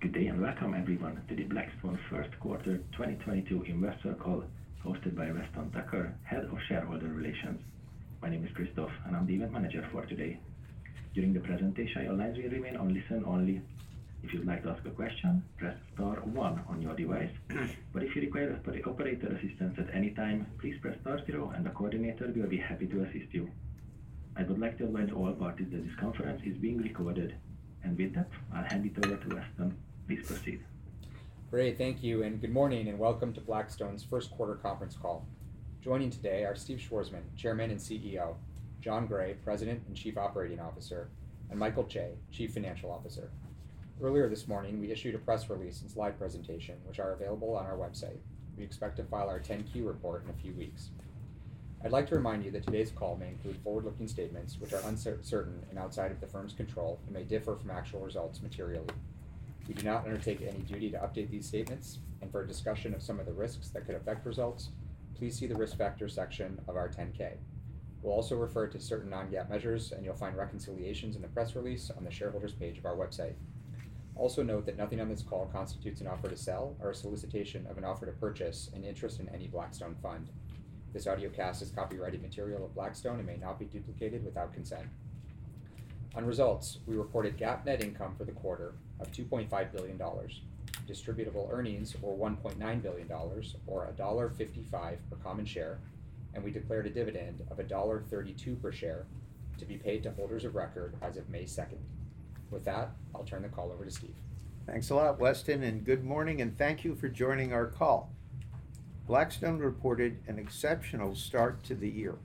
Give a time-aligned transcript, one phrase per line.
[0.00, 4.44] Good day, and welcome everyone to the Blackstone first quarter 2022 investor call
[4.84, 7.60] hosted by Weston Tucker, Head of Shareholder Relations.
[8.22, 10.38] My name is Christoph, and I'm the event manager for today.
[11.14, 13.60] During the presentation, your lines will remain on listen only.
[14.22, 17.32] If you'd like to ask a question, press star one on your device.
[17.92, 21.70] But if you require operator assistance at any time, please press star zero and the
[21.70, 23.50] coordinator will be happy to assist you.
[24.36, 27.34] I would like to remind all parties that this conference is being recorded.
[27.82, 29.76] And with that, I'll hand it over to Weston.
[30.08, 30.64] Please proceed.
[31.50, 31.76] Great.
[31.76, 35.26] Thank you, and good morning, and welcome to Blackstone's first quarter conference call.
[35.82, 38.36] Joining today are Steve Schwarzman, Chairman and CEO,
[38.80, 41.10] Jon Gray, President and Chief Operating Officer,
[41.50, 43.30] and Michael Chae, Chief Financial Officer.
[44.02, 47.66] Earlier this morning, we issued a press release and slide presentation, which are available on
[47.66, 48.16] our website.
[48.56, 50.88] We expect to file our 10-Q report in a few weeks.
[51.84, 55.66] I'd like to remind you that today's call may include forward-looking statements which are uncertain
[55.68, 58.86] and outside of the firm's control and may differ from actual results materially.
[59.68, 63.02] We do not undertake any duty to update these statements, and for a discussion of
[63.02, 64.70] some of the risks that could affect results,
[65.14, 67.34] please see the Risk Factors section of our 10-K.
[68.00, 71.90] We'll also refer to certain non-GAAP measures, and you'll find reconciliations in the press release
[71.94, 73.34] on the Shareholders page of our website.
[74.16, 77.66] Also note that nothing on this call constitutes an offer to sell or a solicitation
[77.68, 80.30] of an offer to purchase an interest in any Blackstone fund.
[80.94, 84.86] This audiocast is copyrighted material of Blackstone and may not be duplicated without consent.
[86.14, 89.98] On results, we reported GAAP net income for the quarter of $2.5 billion,
[90.86, 93.12] distributable earnings were $1.9 billion
[93.66, 95.78] or $1.55 per common share,
[96.34, 99.06] and we declared a dividend of $1.32 per share
[99.58, 101.78] to be paid to holders of record as of May 2nd.
[102.50, 104.14] With that, I'll turn the call over to Steve.
[104.66, 108.10] Thanks a lot, Weston, and good morning, and thank you for joining our call.
[109.06, 112.16] Blackstone reported an exceptional start to the year,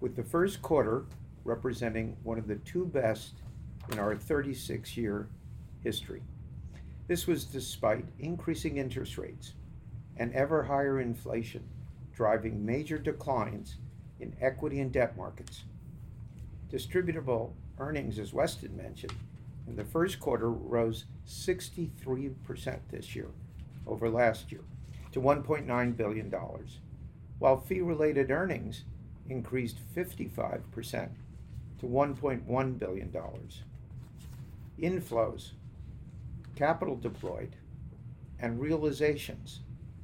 [0.00, 1.04] with the first quarter
[1.44, 3.34] representing one of the two best
[3.92, 5.28] in our 36-year
[5.82, 6.22] history.
[7.06, 9.54] This was despite increasing interest rates
[10.16, 11.64] and ever higher inflation,
[12.12, 13.76] driving major declines
[14.20, 15.62] in equity and debt markets.
[16.70, 19.14] Distributable earnings, as Weston mentioned,
[19.66, 23.28] in the first quarter rose 63% this year
[23.86, 24.62] over last year
[25.12, 26.34] to $1.9 billion,
[27.38, 28.84] while fee-related earnings
[29.28, 31.08] increased 55%
[31.80, 33.12] to $1.1 billion.
[34.80, 35.50] Inflows,
[36.58, 37.54] capital deployed,
[38.40, 39.60] and realizations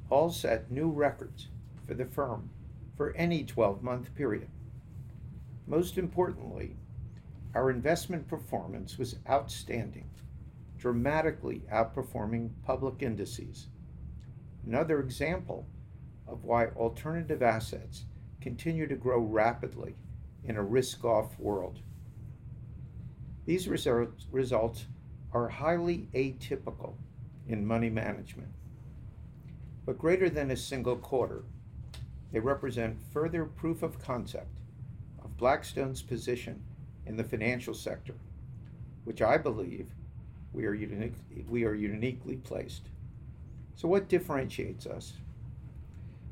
[0.09, 1.49] all set new records
[1.85, 2.49] for the firm
[2.95, 4.47] for any 12-month period.
[5.67, 6.77] Most importantly,
[7.53, 10.09] our investment performance was outstanding,
[10.77, 13.67] dramatically outperforming public indices.
[14.65, 15.67] Another example
[16.25, 18.05] of why alternative assets
[18.39, 19.95] continue to grow rapidly
[20.45, 21.79] in a risk-off world.
[23.45, 24.85] These results
[25.35, 26.93] are highly atypical
[27.49, 28.47] in money management.
[29.85, 31.43] But greater than a single quarter,
[32.31, 34.47] they represent further proof of concept
[35.21, 36.63] of Blackstone's position
[37.05, 38.15] in the financial sector,
[39.03, 39.87] which I believe
[40.53, 40.73] we are
[41.73, 42.83] uniquely placed.
[43.75, 45.13] So, what differentiates us?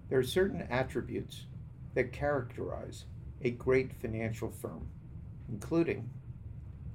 [0.08, 1.46] There are certain attributes
[1.94, 3.04] that characterize
[3.42, 4.88] a great financial firm,
[5.50, 6.10] including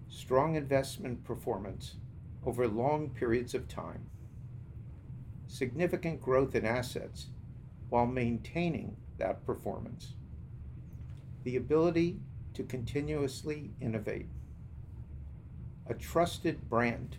[0.09, 1.97] strong investment performance
[2.45, 4.09] over long periods of time,
[5.47, 7.27] significant growth in assets
[7.91, 10.15] while maintaining that performance,
[11.45, 12.19] the ability
[12.55, 14.29] to continuously innovate,
[15.87, 17.19] a trusted brand,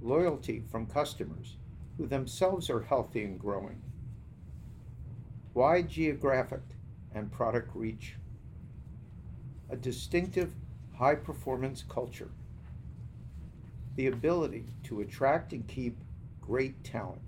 [0.00, 1.56] loyalty from customers
[1.96, 3.80] who themselves are healthy and growing,
[5.54, 6.62] wide geographic
[7.14, 8.16] and product reach,
[9.70, 10.52] a distinctive
[10.98, 12.30] high-performance culture,
[13.96, 15.96] the ability to attract and keep
[16.40, 17.22] great talent,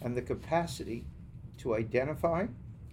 [0.00, 1.04] and the capacity
[1.58, 2.46] to identify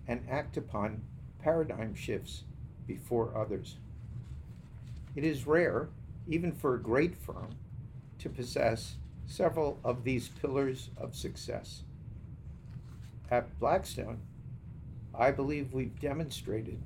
[0.07, 1.01] and act upon
[1.39, 2.43] paradigm shifts
[2.87, 3.77] before others.
[5.15, 5.89] It is rare,
[6.27, 7.55] even for a great firm,
[8.19, 8.95] to possess
[9.25, 11.83] several of these pillars of success.
[13.29, 14.19] At Blackstone,
[15.13, 16.81] I believe we've demonstrated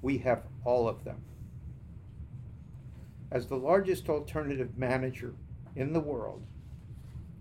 [0.00, 1.22] we have all of them.
[3.32, 5.32] As the largest alternative manager
[5.74, 6.42] in the world,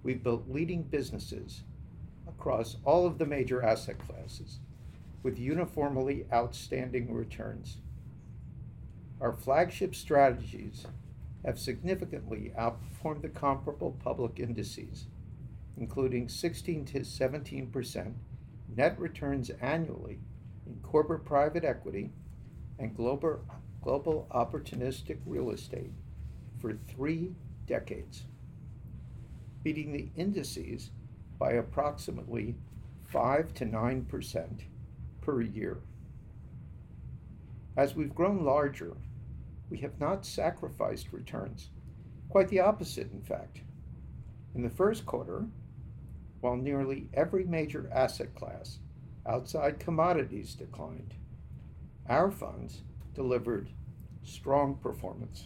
[0.03, 1.63] we've built leading businesses
[2.25, 4.59] across all of the major asset classes
[5.21, 7.79] with uniformly outstanding returns.
[9.19, 10.85] Our flagship strategies
[11.43, 15.07] have significantly outperformed the comparable public indices,
[15.75, 18.13] including 16%-17%
[18.77, 20.19] net returns annually
[20.65, 22.11] in corporate private equity
[22.79, 23.41] and global
[23.85, 25.91] opportunistic real estate
[26.59, 27.35] for three
[27.65, 28.25] decades,
[29.63, 30.91] beating the indices
[31.39, 32.55] by approximately
[33.05, 34.61] 5 to 9%
[35.21, 35.79] per year.
[37.75, 38.95] As we've grown larger,
[39.69, 41.69] we have not sacrificed returns.
[42.29, 43.61] Quite the opposite, in fact.
[44.53, 45.45] In the first quarter,
[46.41, 48.79] while nearly every major asset class
[49.25, 51.13] outside commodities declined,
[52.07, 52.81] our funds
[53.13, 53.69] delivered
[54.23, 55.45] strong performance.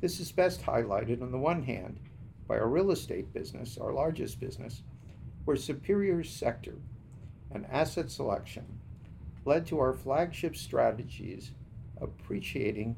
[0.00, 1.98] This is best highlighted on the one hand
[2.46, 4.82] by our real estate business, our largest business,
[5.44, 6.74] where superior sector
[7.50, 8.64] and asset selection
[9.44, 11.52] led to our flagship strategies
[12.00, 12.96] appreciating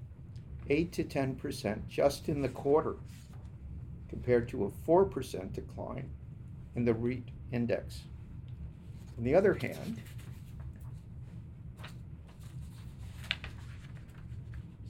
[0.70, 2.96] 8 to 10% just in the quarter,
[4.08, 6.10] compared to a 4% decline
[6.74, 8.02] in the REIT index.
[9.16, 10.00] On the other hand,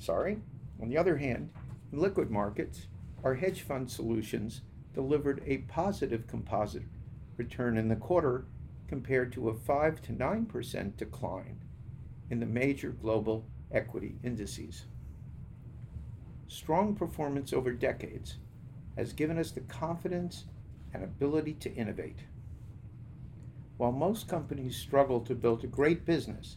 [0.09, 0.39] sorry,
[0.81, 1.51] on the other hand,
[1.93, 2.87] in liquid markets,
[3.23, 4.63] our hedge fund solutions
[4.95, 6.85] delivered a positive composite
[7.37, 8.47] return in the quarter
[8.89, 11.59] compared to a 5 to 9% decline
[12.31, 14.87] in the major global equity indices.
[16.47, 18.39] Strong performance over decades
[18.97, 20.47] has given us the confidence
[20.95, 22.21] and ability to innovate.
[23.77, 26.57] While most companies struggle to build a great business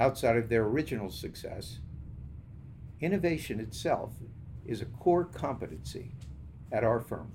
[0.00, 1.78] outside of their original success,
[3.00, 4.12] innovation itself
[4.66, 6.12] is a core competency
[6.70, 7.32] at our firm.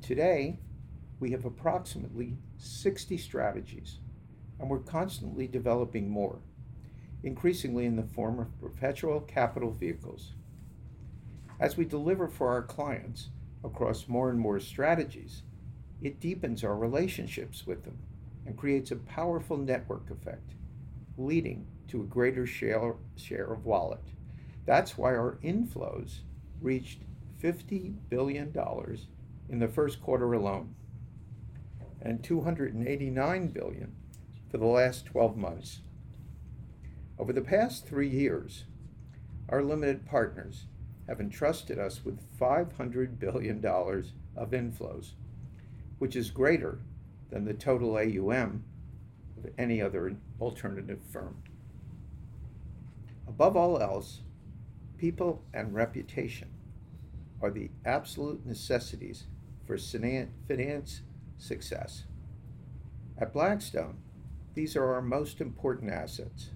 [0.00, 0.58] Today,
[1.20, 3.98] we have approximately 60 strategies,
[4.58, 6.38] and we're constantly developing more,
[7.22, 10.32] increasingly in the form of perpetual capital vehicles.
[11.60, 13.28] As we deliver for our clients
[13.62, 15.42] across more and more strategies,
[16.00, 17.98] it deepens our relationships with them
[18.44, 20.54] and creates a powerful network effect,
[21.16, 24.00] leading to a greater share, share of wallet.
[24.64, 26.20] That's why our inflows
[26.62, 27.00] reached
[27.42, 28.50] $50 billion
[29.50, 30.74] in the first quarter alone,
[32.00, 33.92] and 289 billion
[34.50, 35.80] for the last 12 months.
[37.18, 38.64] Over the past three years,
[39.50, 40.64] our limited partners
[41.06, 45.10] have entrusted us with $500 billion of inflows,
[45.98, 46.78] which is greater
[47.28, 48.64] than the total AUM
[49.36, 51.42] of any other alternative firm.
[53.32, 54.20] Above all else,
[54.98, 56.48] people and reputation
[57.40, 59.24] are the absolute necessities
[59.66, 61.00] for finance
[61.38, 62.04] success.
[63.16, 63.96] At Blackstone,
[64.52, 66.50] these are our most important assets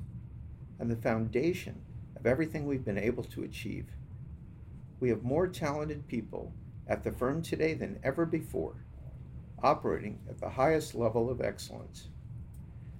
[0.78, 1.80] and the foundation
[2.14, 3.86] of everything we've been able to achieve.
[5.00, 6.52] We have more talented people
[6.86, 8.84] at the firm today than ever before,
[9.62, 12.08] operating at the highest level of excellence,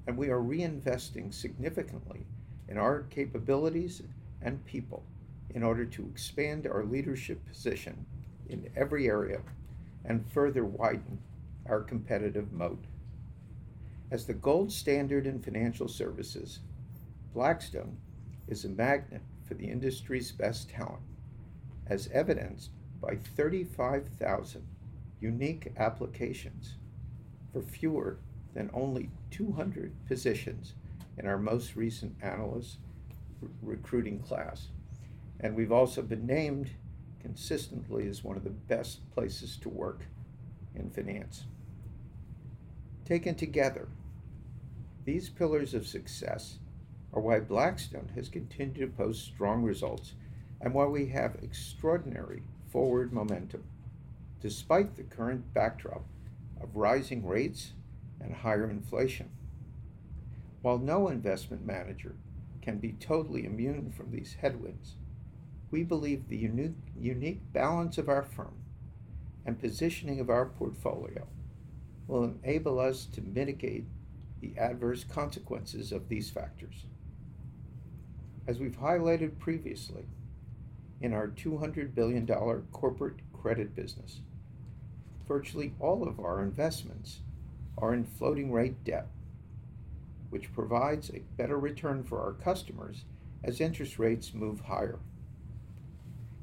[0.06, 2.25] and we are reinvesting significantly
[2.69, 4.03] in our capabilities
[4.43, 5.05] and people
[5.55, 8.05] in order to expand our leadership position
[8.49, 9.41] in every area
[10.05, 11.19] and further widen
[11.69, 12.85] our competitive moat.
[14.11, 16.61] As the gold standard in financial services,
[17.35, 17.97] Blackstone
[18.47, 21.03] is a magnet for the industry's best talent,
[21.87, 22.71] as evidenced
[23.01, 24.67] by 35,000
[25.21, 26.75] unique applications
[27.53, 28.19] for fewer
[28.55, 30.75] than only 200 positions
[31.19, 32.79] in our most recent analyst
[33.63, 34.69] recruiting class
[35.41, 36.71] and we've also been named
[37.21, 40.02] consistently as one of the best places to work
[40.75, 41.45] in finance.
[43.05, 43.88] Taken together,
[45.05, 46.59] these pillars of success
[47.12, 50.14] are why Blackstone has continued to post strong results
[50.61, 53.64] and why we have extraordinary forward momentum,
[54.40, 56.05] despite the current backdrop
[56.61, 57.73] of rising rates
[58.21, 59.31] and higher inflation.
[60.66, 62.16] While no investment manager
[62.61, 64.96] can be totally immune from these headwinds,
[65.70, 68.56] we believe the unique, unique balance of our firm
[69.44, 71.28] and positioning of our portfolio
[72.08, 73.85] will enable us to mitigate
[74.40, 76.87] the adverse consequences of these factors.
[78.49, 80.06] As we've highlighted previously,
[81.00, 82.26] in our $200 billion
[82.73, 84.20] corporate credit business,
[85.28, 87.20] virtually all of our investments
[87.78, 89.06] are in floating rate debt,
[90.37, 93.07] which provides a better return for our customers
[93.43, 94.99] as interest rates move higher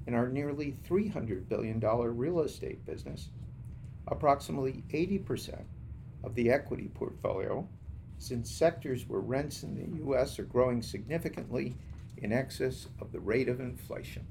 [0.07, 3.29] in our nearly $300 billion real estate business,
[4.07, 5.61] approximately 80%
[6.23, 7.67] of the equity portfolio,
[8.17, 10.39] since sectors where rents in the U.S.
[10.39, 11.75] are growing significantly
[12.17, 14.25] in excess of the rate of inflation.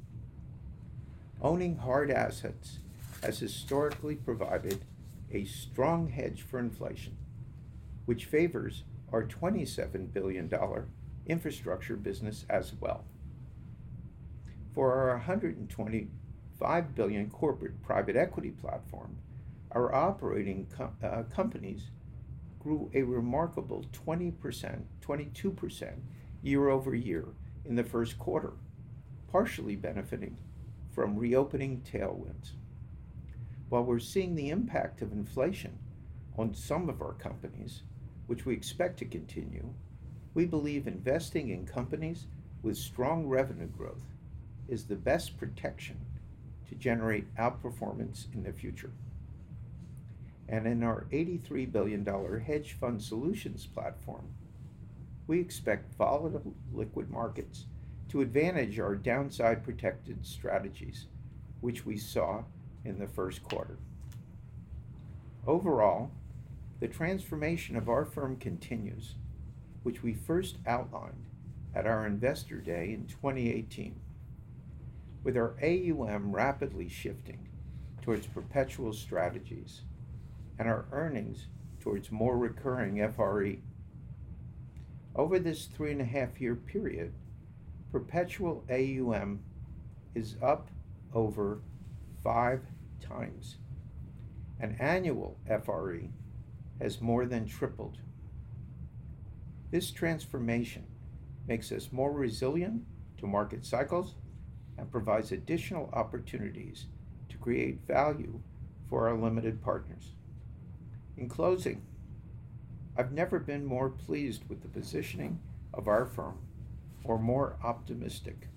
[1.41, 2.81] Owning hard assets
[3.23, 4.85] has historically provided
[5.31, 7.17] a strong hedge for inflation,
[8.07, 10.51] which favors our $27 billion
[11.27, 13.05] infrastructure business as well.
[14.75, 16.09] For our $125
[16.63, 19.17] $5 billion corporate private equity platform,
[19.73, 21.91] our operating com- uh, companies
[22.61, 25.93] grew a remarkable 20%, 22%
[26.43, 27.27] year over year
[27.65, 28.53] in the first quarter,
[29.31, 30.39] partially benefiting
[30.95, 32.53] from reopening tailwinds.
[33.69, 35.79] While we're seeing the impact of inflation
[36.39, 37.83] on some of our companies,
[38.27, 39.69] which we expect to continue,
[40.35, 42.27] we believe investing in companies
[42.63, 44.07] with strong revenue growth
[44.69, 45.99] is the best protection
[46.69, 48.93] to generate outperformance in the future.
[50.49, 54.29] And in our $83 billion hedge fund solutions platform,
[55.27, 57.67] we expect volatile liquid markets
[58.09, 61.07] to advantage our downside protected strategies,
[61.61, 62.43] which we saw
[62.85, 63.79] in the first quarter.
[65.47, 66.11] Overall,
[66.83, 69.15] the transformation of our firm continues,
[69.85, 71.27] which we first outlined
[71.73, 74.01] at our Investor Day in 2018.
[75.23, 77.47] With our AUM rapidly shifting
[78.03, 79.83] towards perpetual strategies
[80.59, 81.47] and our earnings
[81.79, 83.59] towards more recurring FRE.
[85.15, 87.13] Over this three and a half year period,
[87.93, 89.39] perpetual AUM
[90.17, 90.69] is up
[91.15, 91.61] over
[92.25, 92.63] five
[93.01, 93.59] times,
[94.59, 96.09] and annual FRE
[96.83, 97.99] has more than tripled.
[99.71, 100.85] This transformation
[101.47, 102.85] makes us more resilient
[103.19, 104.15] to market cycles
[104.77, 106.87] and provides additional opportunities
[107.29, 108.41] to create value
[108.89, 110.13] for our limited partners.
[111.17, 111.83] In closing,
[112.97, 115.39] I've never been more pleased with the positioning
[115.73, 116.39] of our firm
[117.05, 118.49] or more optimistic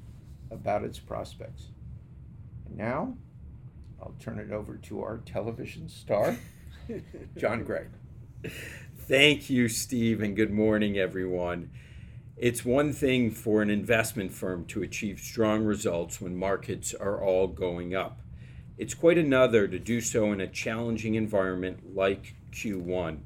[0.51, 1.69] about its prospects.
[2.65, 3.15] And now,
[4.01, 6.37] I'll turn it over to our television star,
[7.37, 7.85] Jon Gray.
[9.07, 11.71] Thank you, Steve, and good morning, everyone.
[12.37, 17.47] It's one thing for an investment firm to achieve strong results when markets are all
[17.47, 18.21] going up.
[18.77, 23.19] It's quite another to do so in a challenging environment like Q1.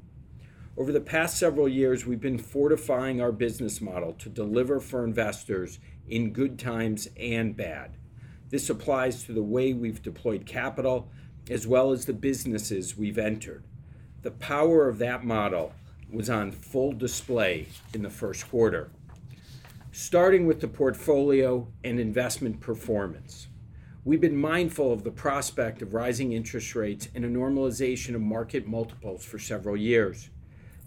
[0.76, 5.80] Over the past several years, we've been fortifying our business model to deliver for investors
[6.06, 7.96] in good times and bad.
[8.50, 11.10] This applies to the way we've deployed capital
[11.48, 13.64] as well as the businesses we've entered.
[14.22, 15.72] The power of that model
[16.10, 18.90] was on full display in the first quarter
[19.92, 23.48] starting with the portfolio and investment performance.
[24.04, 28.66] We've been mindful of the prospect of rising interest rates and a normalization of market
[28.66, 30.30] multiples for several years.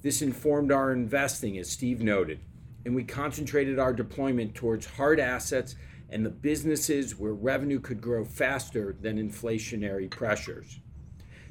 [0.01, 2.39] This informed our investing, as Steve noted,
[2.85, 5.75] and we concentrated our deployment towards hard assets
[6.09, 10.79] and the businesses where revenue could grow faster than inflationary pressures.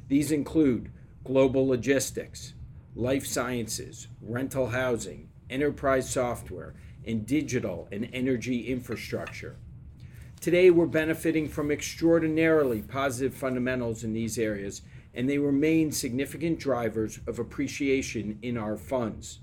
[0.09, 0.91] These include
[1.25, 2.55] global logistics,
[2.95, 6.75] life sciences, rental housing, enterprise software,
[7.07, 9.57] and digital and energy infrastructure.
[10.41, 14.83] Today, we're benefiting from extraordinarily positive fundamentals in these areas,
[15.15, 19.39] and they remain significant drivers of appreciation in our funds.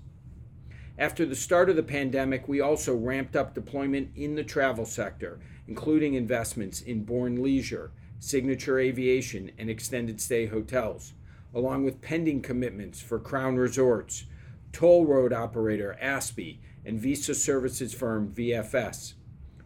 [0.97, 5.39] After the start of the pandemic, we also ramped up deployment in the travel sector,
[5.65, 11.13] including investments in Bourne Leisure, Signature Aviation, and extended stay hotels,
[11.53, 14.25] along with pending commitments for Crown Resorts,
[14.71, 19.13] toll road operator Aspi, and visa services firm VFS.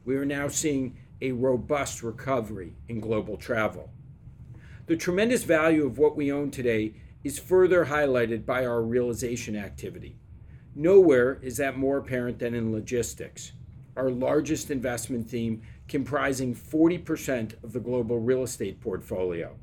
[0.06, 3.90] We are now seeing a robust recovery in global travel.
[4.88, 10.18] The tremendous value of what we own today is further highlighted by our realization activity.
[10.76, 13.54] Nowhere is that more apparent than in logistics,
[13.96, 19.56] our largest investment theme comprising 40% of the global real estate portfolio.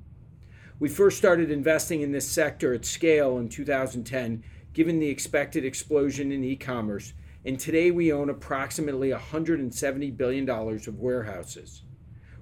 [0.81, 6.33] We first started investing in this sector at scale in 2010, given the expected explosion
[6.33, 7.13] in e commerce
[7.45, 11.83] and today we own approximately $170 billion of warehouses.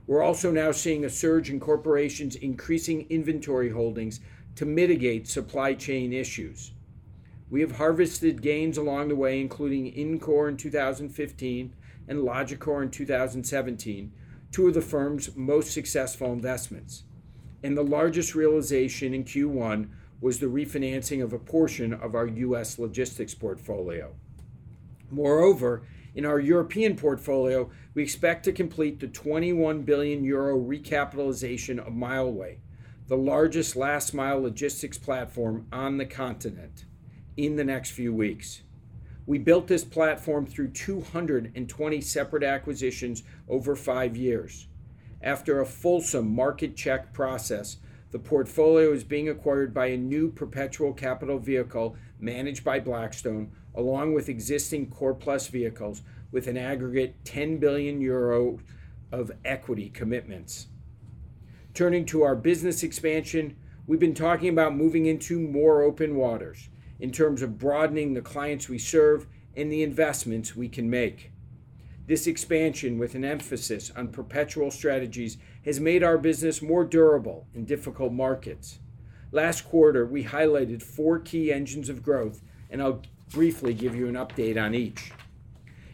[0.07, 4.21] We're also now seeing a surge in corporations increasing inventory holdings
[4.57, 6.73] to mitigate supply chain issues.
[7.51, 11.75] We have harvested gains along the way, including IndCor in 2015
[12.09, 14.13] and Logicor in 2017,
[14.51, 17.05] two of the firm's most successful investments.
[17.63, 19.89] And the largest realization in Q1
[20.21, 22.79] was the refinancing of a portion of our U.S.
[22.79, 24.15] logistics portfolio.
[25.11, 25.83] Moreover,
[26.15, 32.59] in our European portfolio, we expect to complete the 21 billion euro recapitalization of Mileway,
[33.07, 36.85] the largest last mile logistics platform on the continent,
[37.37, 38.63] in the next few weeks.
[39.27, 44.68] We built this platform through 220 separate acquisitions over five years.
[45.23, 47.79] After a fulsome market check process,
[48.11, 54.15] the portfolio is being acquired by a new perpetual capital vehicle managed by Blackstone along
[54.15, 58.59] with existing Core Plus vehicles with an aggregate 10 billion euro
[59.13, 60.69] of equity commitments.
[61.75, 63.57] Turning to our business expansion,
[63.87, 66.69] we've been talking about moving into more open waters
[67.01, 71.31] in terms of broadening the clients we serve and the investments we can make.
[72.09, 75.37] This expansion, with an emphasis on perpetual strategies,
[75.67, 78.79] has made our business more durable in difficult markets.
[79.31, 84.15] Last quarter, we highlighted four key engines of growth, and I'll briefly give you an
[84.15, 85.13] update on each.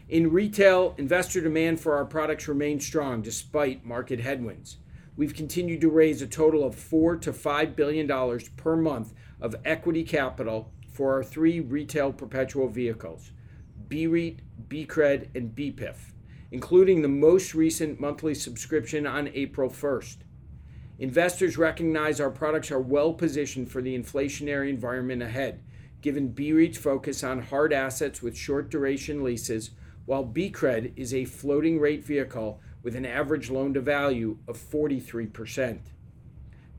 [0.07, 4.77] In retail, investor demand for our products remains strong despite market headwinds.
[5.17, 10.71] We've continued to raise a total of $4 billion-$5 billion per month of equity capital
[10.93, 13.31] for our three retail perpetual vehicles,
[13.89, 16.13] BREIT, BCRED, and BEPIF,
[16.51, 20.17] including the most recent monthly subscription on April 1st.
[20.97, 25.61] Investors recognize our products are well-positioned for the inflationary environment ahead,
[26.01, 29.71] given BREIT's focus on hard assets with short duration leases,
[30.05, 35.79] while BCRED is a floating rate vehicle with an average loan-to-value of 43%.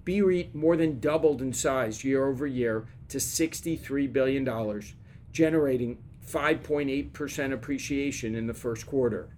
[0.04, 4.82] BREIT more than doubled in size year-over-year to $63 billion,
[5.32, 9.28] generating 5.8% appreciation in the first quarter.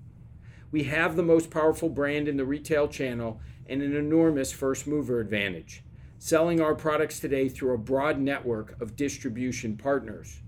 [0.71, 5.83] We have the most powerful brand in the retail channel and an enormous first-mover advantage,
[6.18, 10.40] selling our products today through a broad network of distribution partners.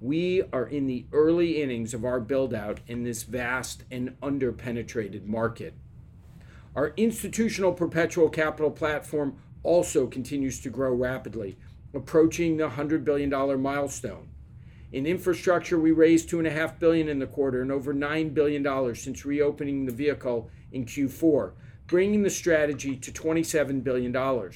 [0.00, 5.74] We are in the early innings of our build-out in this vast and under-penetrated market.
[6.74, 11.56] Our institutional perpetual capital platform also continues to grow rapidly,
[11.94, 13.30] approaching the $100 billion
[13.62, 14.28] milestone.
[14.92, 19.86] In infrastructure, we raised 2.5 billion in the quarter and over $9 billion since reopening
[19.86, 21.52] the vehicle in Q4,
[21.86, 24.50] bringing the strategy to $27 billion.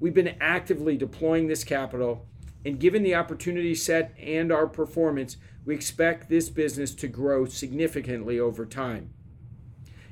[0.00, 2.26] We've been actively deploying this capital,
[2.64, 8.40] and given the opportunity set and our performance, we expect this business to grow significantly
[8.40, 9.12] over time.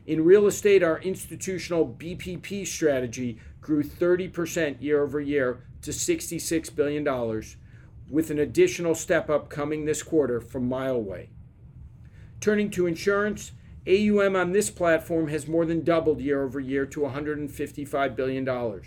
[0.06, 7.04] In real estate, our institutional BPP strategy grew 30% year-over-year to $66 billion,
[8.10, 11.28] with an additional step-up coming this quarter from Mileway.
[12.40, 13.52] Turning to insurance,
[13.86, 18.82] AUM on this platform has more than doubled year-over-year to $155 billion.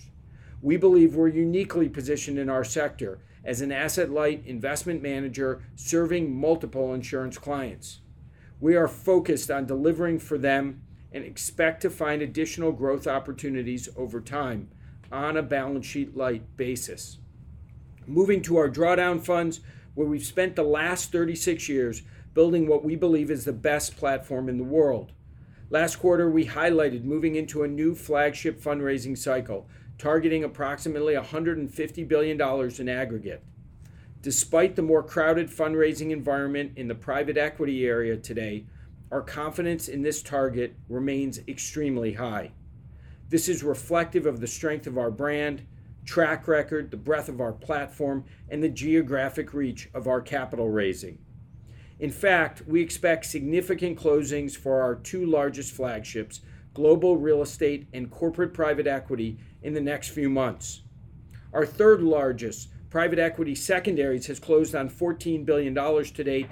[0.62, 6.94] We believe we're uniquely positioned in our sector as an asset-light investment manager serving multiple
[6.94, 8.02] insurance clients.
[8.60, 14.22] We are focused on delivering for them and expect to find additional growth opportunities over
[14.22, 14.70] time
[15.12, 17.18] on a balance sheet light basis.
[18.12, 19.62] Moving to our drawdown funds,
[19.96, 22.02] where we've spent the last 36 years
[22.34, 25.14] building what we believe is the best platform in the world.
[25.70, 32.42] Last quarter, we highlighted moving into a new flagship fundraising cycle, targeting approximately $150 billion
[32.82, 33.46] in aggregate.
[34.22, 38.66] Despite the more crowded fundraising environment in the private equity area today,
[39.10, 42.52] our confidence in this target remains extremely high.
[43.30, 45.66] This is reflective of the strength of our brand,
[46.06, 51.18] track record, the breadth of our platform, and the geographic reach of our capital raising.
[52.00, 56.42] In fact, we expect significant closings for our two largest flagships,
[56.74, 60.82] global real estate and corporate private equity, in the next few months.
[61.54, 66.48] Our third largest, private equity secondaries, has closed on $14 billion to date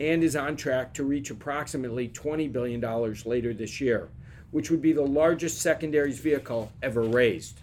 [0.00, 2.80] and is on track to reach approximately $20 billion
[3.26, 4.08] later this year,
[4.50, 7.60] which would be the largest secondaries vehicle ever raised.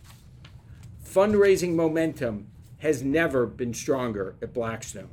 [1.15, 2.47] Fundraising momentum
[2.79, 5.11] has never been stronger at Blackstone.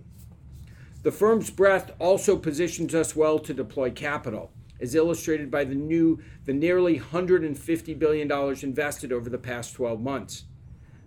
[1.05, 6.19] The firm's breadth also positions us well to deploy capital, as illustrated by the new
[6.45, 8.29] the nearly $150 billion
[8.65, 10.47] invested over the past 12 months.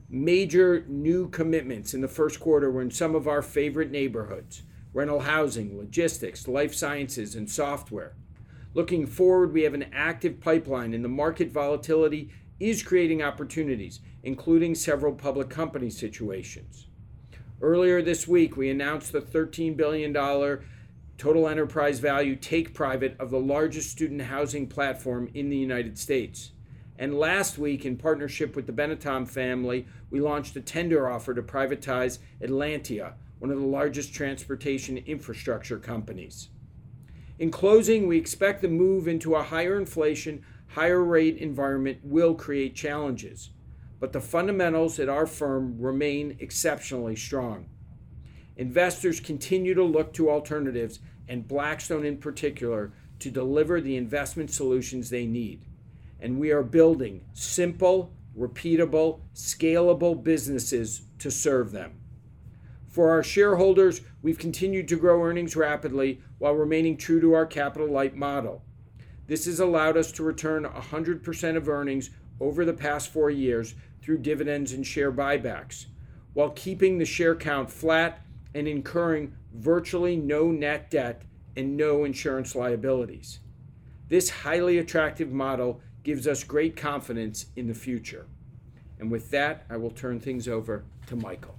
[0.10, 5.20] Major new commitments in the first quarter were in some of our favorite neighborhoods: rental
[5.20, 8.14] housing, logistics, life sciences, and software.
[8.74, 14.76] Looking forward, we have an active pipeline, and the market volatility is creating opportunities, including
[14.76, 16.88] several public company situations.
[17.62, 20.14] Earlier this week, we announced the $13 billion
[21.18, 26.52] total enterprise value take private of the largest student housing platform in the United States.
[26.98, 31.42] And last week, in partnership with the Benetton family, we launched a tender offer to
[31.42, 36.50] privatize Atlantia, one of the largest transportation infrastructure companies.
[37.38, 42.76] In closing, we expect the move into a higher inflation, higher rate environment will create
[42.76, 43.50] challenges,
[44.02, 47.66] but the fundamentals at our firm remain exceptionally strong.
[48.58, 55.10] Investors continue to look to alternatives, and Blackstone in particular, to deliver the investment solutions
[55.10, 55.64] they need.
[56.20, 62.02] And we are building simple, repeatable, scalable businesses to serve them.
[62.90, 68.18] For our shareholders, we've continued to grow earnings rapidly while remaining true to our capital-light
[68.18, 68.66] model.
[69.28, 72.10] This has allowed us to return 100% of earnings
[72.40, 75.86] over the past four years through dividends and share buybacks,
[76.34, 78.22] while keeping the share count flat
[78.54, 81.24] and incurring virtually no net debt
[81.56, 83.40] and no insurance liabilities.
[84.10, 88.28] This highly attractive model gives us great confidence in the future.
[89.00, 91.58] And with that, I will turn things over to Michael.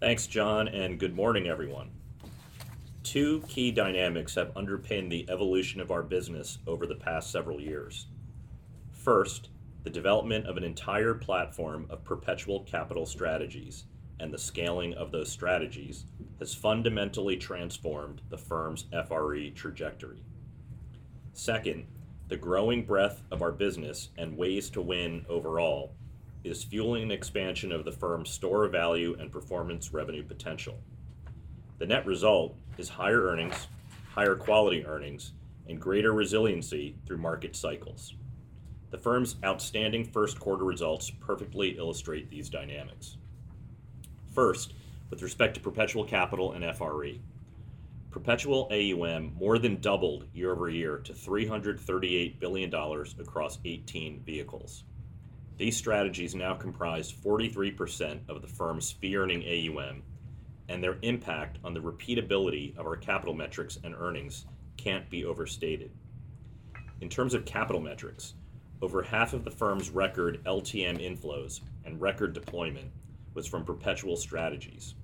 [0.00, 1.90] Thanks, Jon, and good morning, everyone.
[3.02, 8.06] Two key dynamics have underpinned the evolution of our business over the past several years.
[8.92, 9.48] First,
[9.82, 13.86] the development of an entire platform of perpetual capital strategies
[14.20, 16.04] and the scaling of those strategies
[16.38, 20.22] has fundamentally transformed the firm's FRE trajectory.
[21.32, 21.86] Second,
[22.28, 25.96] the growing breadth of our business and ways to win overall
[26.44, 30.78] is fueling an expansion of the firm's store of value and performance revenue potential.
[31.82, 33.66] The net result is higher earnings,
[34.14, 35.32] higher quality earnings,
[35.68, 38.14] and greater resiliency through market cycles.
[38.92, 43.16] The firm's outstanding first quarter results perfectly illustrate these dynamics.
[44.32, 44.74] First,
[45.10, 47.18] with respect to perpetual capital and FRE.
[48.12, 54.84] Perpetual AUM more than doubled year-over-year to $338 billion across 18 vehicles.
[55.56, 60.04] These strategies now comprise 43% of the firm's fee-earning AUM,
[60.68, 64.46] and their impact on the repeatability of our capital metrics and earnings
[64.76, 65.90] can't be overstated.
[67.00, 68.34] In terms of capital metrics,
[68.80, 72.90] over half of the firm's record LTM inflows and record deployment
[73.34, 74.94] was from perpetual strategies.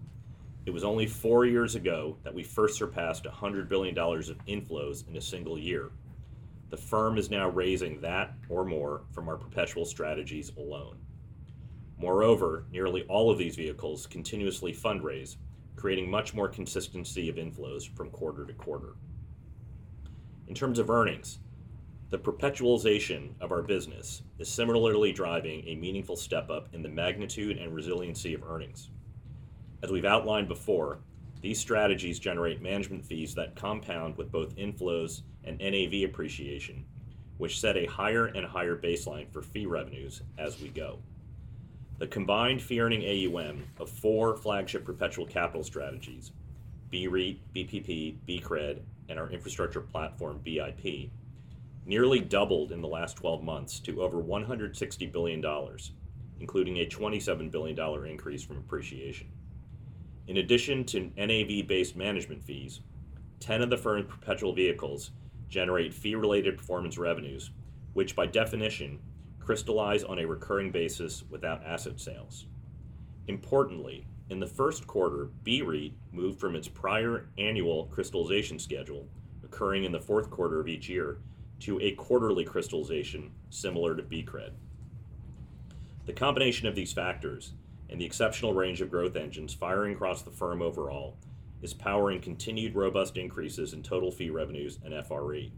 [0.67, 5.17] It was only four years ago that we first surpassed $100 billion of inflows in
[5.17, 5.91] a single year.
[6.71, 10.99] The firm is now raising that or more from our perpetual strategies alone.
[11.97, 15.37] Moreover, nearly all of these vehicles continuously fundraise,
[15.79, 18.97] creating much more consistency of inflows from quarter to quarter.
[20.49, 21.39] In terms of earnings,
[22.11, 27.59] the perpetualization of our business is similarly driving a meaningful step up in the magnitude
[27.59, 28.91] and resiliency of earnings.
[29.83, 31.01] As we've outlined before,
[31.43, 36.85] these strategies generate management fees that compound with both inflows and NAV appreciation,
[37.37, 40.99] which set a higher and higher baseline for fee revenues as we go.
[41.99, 46.31] The combined fee-earning AUM of four flagship perpetual capital strategies,
[46.93, 51.11] BREIT, BPP, BCRED, and our infrastructure platform, BIP,
[51.87, 55.45] nearly doubled in the last 12 months to over $160 billion,
[56.39, 59.27] including a $27 billion increase from appreciation.
[60.29, 62.81] In addition to NAV-based management fees,
[63.41, 65.11] 10 of the firm's perpetual vehicles
[65.49, 67.51] generate fee-related performance revenues,
[67.95, 69.01] which by definition
[69.49, 72.45] crystallize on a recurring basis without asset sales.
[73.29, 79.09] Importantly, in the first quarter, BREIT moved from its prior annual crystallization schedule,
[79.43, 81.21] occurring in the fourth quarter of each year,
[81.61, 84.51] to a quarterly crystallization similar to BCRED.
[86.05, 87.55] The combination of these factors
[87.89, 91.17] and the exceptional range of growth engines firing across the firm overall
[91.63, 95.51] is powering continued robust increases in total fee revenues and FRE.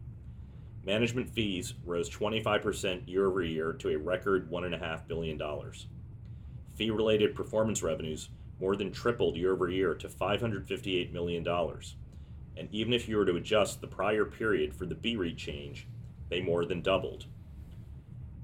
[0.91, 5.41] Management fees rose 25% year-over-year to a record $1.5 billion.
[6.75, 8.29] Fee-related performance revenues
[8.61, 11.47] more than tripled year-over-year to $558 million.
[12.57, 15.87] And even if you were to adjust the prior period for the BREIT change,
[16.29, 17.27] they more than doubled.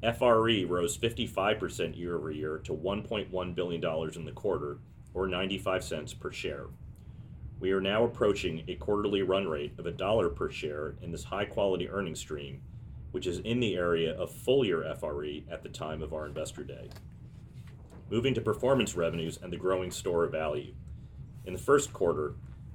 [0.04, 4.78] FRE rose 55% year-over-year to $1.1 billion in the quarter,
[5.14, 6.66] or $0.95 per share.
[7.58, 11.88] We are now approaching a quarterly run rate of $1 per share in this high-quality
[11.88, 12.60] earnings stream,
[13.12, 16.90] which is in the area of full-year FRE at the time of our Investor Day.
[18.10, 20.74] Moving to performance revenues and the growing store of value.
[21.46, 22.34] In the first quarter,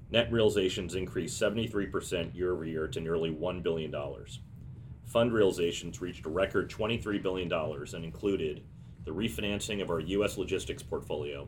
[0.09, 3.93] net realizations increased 73% year-over-year to nearly $1 billion.
[5.05, 8.63] Fund realizations reached a record $23 billion and included
[9.05, 10.37] the refinancing of our U.S.
[10.37, 11.47] logistics portfolio,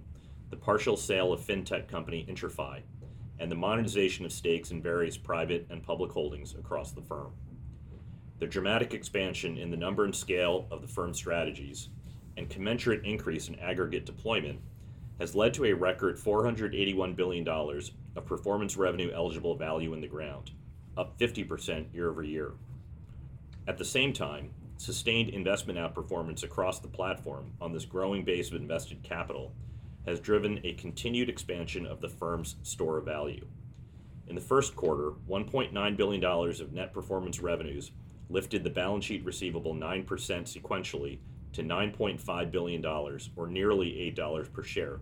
[0.51, 2.81] the partial sale of fintech company IntraFi,
[3.39, 7.33] and the monetization of stakes in various private and public holdings across the firm.
[8.39, 11.89] The dramatic expansion in the number and scale of the firm's strategies
[12.37, 14.59] and commensurate increase in aggregate deployment
[15.19, 20.51] has led to a record $481 billion of performance revenue eligible value in the ground,
[20.97, 22.51] up 50% year-over-year.
[23.67, 28.55] At the same time, sustained investment outperformance across the platform on this growing base of
[28.55, 29.53] invested capital
[30.05, 33.45] has driven a continued expansion of the firm's store of value.
[34.27, 37.91] In the first quarter, $1.9 billion of net performance revenues
[38.29, 41.19] lifted the balance sheet receivable 9% sequentially
[41.51, 44.99] to $9.5 billion, or nearly $8 per share,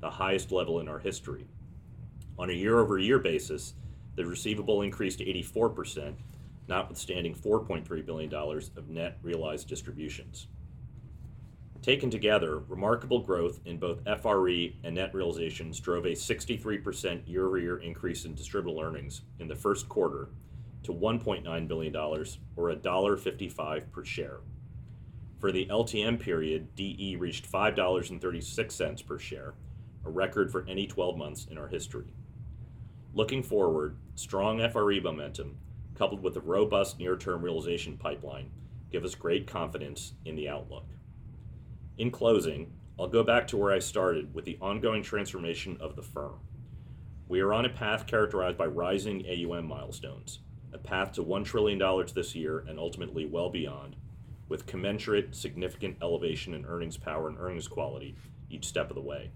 [0.00, 1.46] the highest level in our history.
[2.38, 3.74] On a year-over-year basis,
[4.16, 6.14] the receivable increased 84%,
[6.66, 10.48] notwithstanding $4.3 billion of net realized distributions.
[11.84, 18.24] Taken together, remarkable growth in both FRE and net realizations drove a 63% year-over-year increase
[18.24, 20.30] in distributable earnings in the first quarter
[20.84, 22.24] to $1.9 billion or
[22.70, 24.38] $1.55 per share.
[25.38, 29.52] For the LTM period, DE reached $5.36 per share,
[30.06, 32.14] a record for any 12 months in our history.
[33.12, 35.58] Looking forward, strong FRE momentum,
[35.94, 38.50] coupled with a robust near-term realization pipeline,
[38.90, 40.86] give us great confidence in the outlook.
[41.96, 46.02] In closing, I'll go back to where I started with the ongoing transformation of the
[46.02, 46.40] firm.
[47.28, 50.40] We are on a path characterized by rising AUM milestones,
[50.72, 51.80] a path to $1 trillion
[52.12, 53.94] this year and ultimately well beyond,
[54.48, 58.16] with commensurate significant elevation in earnings power and earnings quality
[58.50, 59.30] each step of the way.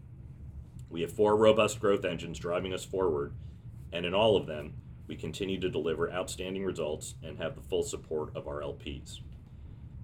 [0.91, 3.35] We have four robust growth engines driving us forward,
[3.93, 4.75] and in all of them,
[5.07, 9.21] we continue to deliver outstanding results and have the full support of our LPs.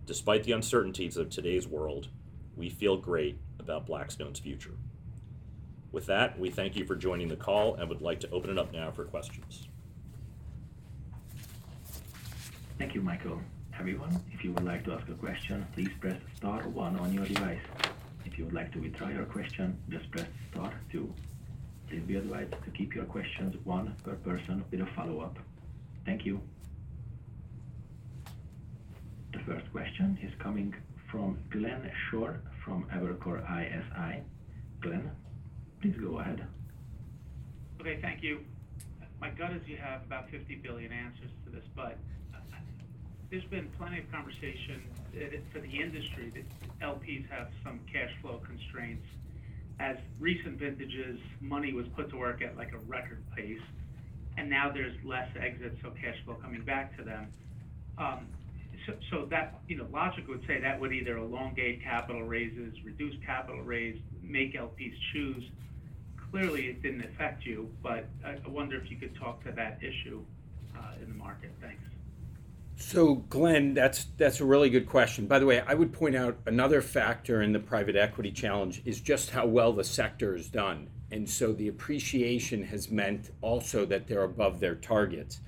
[0.07, 2.11] Despite the uncertainties of today's world,
[2.57, 4.75] we feel great about Blackstone's future.
[5.93, 8.59] With that, we thank you for joining the call and would like to open it
[8.59, 9.69] up now for questions.
[12.79, 13.41] Thank you, Michael.
[13.79, 17.25] Everyone, if you would like to ask a question, please press star one on your
[17.25, 17.61] device.
[18.25, 21.13] If you would like to withdraw your question, just press star two.
[21.89, 25.39] Please be advised to keep your questions one per person with a follow-up.
[26.05, 26.41] Thank you.
[29.33, 30.75] The first question is coming
[31.15, 34.21] from Glenn Schorr from Evercore ISI.
[34.81, 35.13] Glenn,
[35.81, 36.45] please go ahead.
[37.81, 38.41] Okay, thank you.
[39.21, 41.99] My gut is you have about 50 billion answers to this, but
[42.35, 42.39] uh,
[43.31, 44.83] there's been plenty of conversation
[45.15, 49.07] uh, for the industry that LPs have some cash flow constraints.
[49.79, 53.63] As recent vintages, money was put to work at, like, a record pace,
[54.37, 57.29] and now there's less exits, so cash flow coming back to them.
[57.99, 58.27] Um,
[59.11, 63.63] So that, you know, logic would say that would either elongate capital raises, reduce capital
[63.63, 65.45] raise, make LPs choose.
[66.31, 70.23] Clearly, it didn't affect you, but I wonder if you could talk to that issue
[70.77, 71.53] uh, in the market.
[71.61, 71.83] Thanks.
[72.77, 75.27] So, Glenn, that's that's a really good question.
[75.27, 79.01] By the way, I would point out another factor in the private equity challenge is
[79.01, 80.91] just how well the sector has done.
[81.13, 85.41] And so the appreciation has meant also that they're above their targets.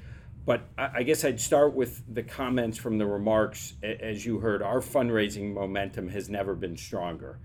[0.46, 3.74] But I, guess I'd start with the comments from the remarks.
[3.82, 7.40] As you heard, our fundraising momentum has never been stronger.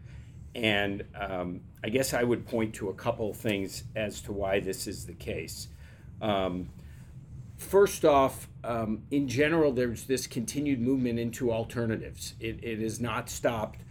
[0.53, 4.59] And um, I guess I would point to a couple of things as to why
[4.59, 5.67] this is the case.
[6.21, 6.69] Um,
[7.61, 12.33] First off, um, in general, there's this continued movement into alternatives.
[12.39, 13.81] It, it has not stopped.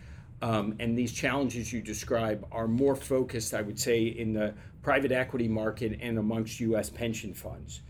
[0.42, 5.12] Um, and these challenges you describe are more focused, I would say, in the private
[5.12, 7.82] equity market and amongst US pension funds.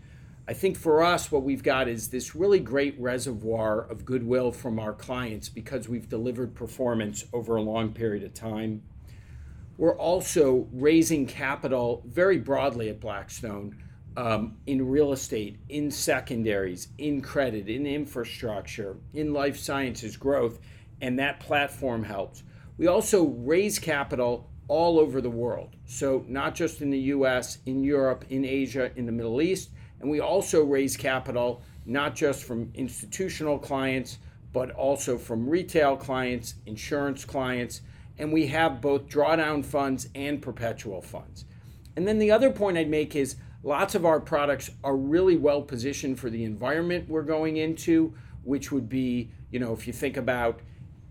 [0.47, 4.79] I think for us, what we've got is this really great reservoir of goodwill from
[4.79, 8.81] our clients because we've delivered performance over a long period of time.
[9.77, 13.77] We're also raising capital very broadly at Blackstone
[14.17, 20.59] um, in real estate, in secondaries, in credit, in infrastructure, in life sciences growth,
[21.01, 22.43] and that platform helps.
[22.77, 25.75] We also raise capital all over the world.
[25.85, 29.69] So, not just in the US, in Europe, in Asia, in the Middle East.
[30.01, 34.17] And we also raise capital not just from institutional clients,
[34.53, 37.81] but also from retail clients, insurance clients.
[38.17, 41.45] And we have both drawdown funds and perpetual funds.
[41.95, 45.61] And then the other point I'd make is lots of our products are really well
[45.61, 50.17] positioned for the environment we're going into, which would be, you know, if you think
[50.17, 50.61] about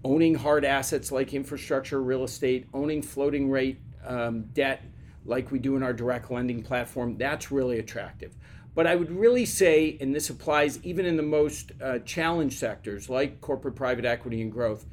[0.05, 4.83] owning hard assets like infrastructure, real estate, owning floating rate um, debt
[5.27, 8.35] like we do in our direct lending platform, that's really attractive.
[8.81, 13.11] But I would really say, and this applies even in the most uh, challenged sectors
[13.11, 14.87] like corporate private equity and growth,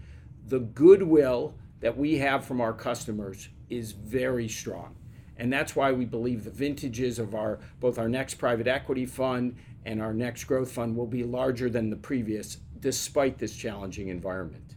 [0.46, 4.94] the goodwill that we have from our customers is very strong.
[5.38, 9.56] And that's why we believe the vintages of our both our next private equity fund
[9.86, 14.76] and our next growth fund will be larger than the previous, despite this challenging environment.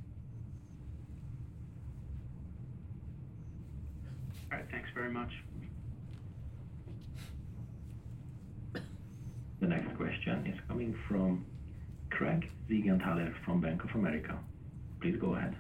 [4.53, 5.33] All right, thanks very much.
[9.61, 11.45] The next question is coming from
[12.11, 14.39] Craig Siegenthaler from Bank of America.
[15.01, 15.57] Please go ahead.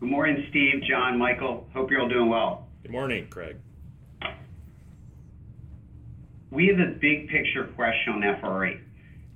[0.00, 1.68] Good morning, Steve, Jon, Michael.
[1.74, 2.68] Hope you're all doing well.
[2.82, 3.56] Good morning, Craig.
[6.50, 8.80] We have a big picture question on FRE.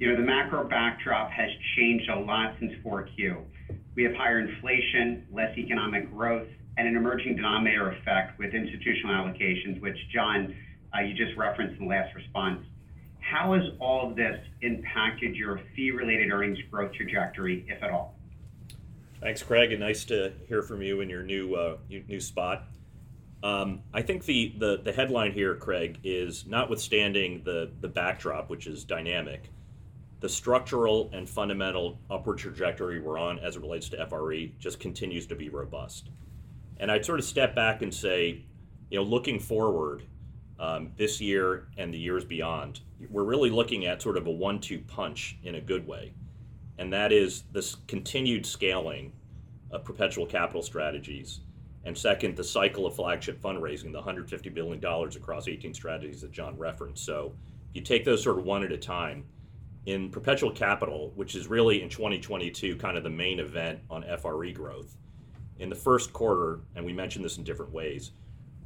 [0.01, 3.43] You know, the macro backdrop has changed a lot since 4Q.
[3.95, 9.81] We have higher inflation, less economic growth, and an emerging denominator effect with institutional allocations,
[9.81, 10.57] which, Jon,
[10.95, 12.65] uh, you just referenced in the last response.
[13.21, 18.15] How has all of this impacted your fee-related earnings growth trajectory, if at all?
[19.21, 22.65] Thanks, Craig, and nice to hear from you in your new uh, new spot.
[23.43, 28.67] Um, I think the, the the headline here, Craig, is notwithstanding the the backdrop, which
[28.67, 29.51] is dynamic,
[30.21, 35.27] the structural and fundamental upward trajectory we're on as it relates to FRE just continues
[35.27, 36.11] to be robust.
[36.79, 38.43] And I'd sort of step back and say,
[38.91, 40.03] you know, looking forward
[40.59, 44.81] um, this year and the years beyond, we're really looking at sort of a one-two
[44.81, 46.12] punch in a good way,
[46.79, 49.12] and that is this continued scaling
[49.71, 51.40] of perpetual capital strategies,
[51.85, 56.33] and second, the cycle of flagship fundraising, the 150 billion dollars across 18 strategies that
[56.33, 57.05] Jon referenced.
[57.05, 57.35] So,
[57.73, 59.25] you take those sort of one at a time,
[59.87, 64.51] in perpetual capital, which is really in 2022 kind of the main event on FRE
[64.53, 64.97] growth,
[65.59, 68.12] in the first quarter, and we mentioned this in different ways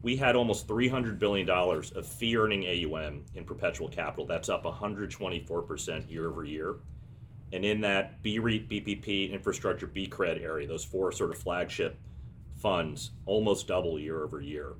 [0.02, 4.26] we had almost $300 billion of fee earning AUM in perpetual capital.
[4.26, 6.76] That's up 124% year over year.
[7.52, 11.98] And in that BREIT, BPP, infrastructure, BCRED area, those four sort of flagship
[12.56, 14.74] funds almost double year over year.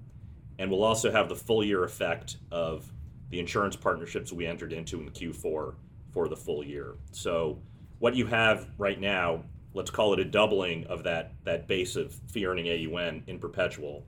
[0.59, 2.93] And we'll also have the full year effect of
[3.31, 5.75] the insurance partnerships we entered into in Q4
[6.13, 6.95] for the full year.
[7.13, 7.61] So
[7.99, 12.13] what you have right now, let's call it a doubling of that, that base of
[12.31, 14.05] fee earning AUM in perpetual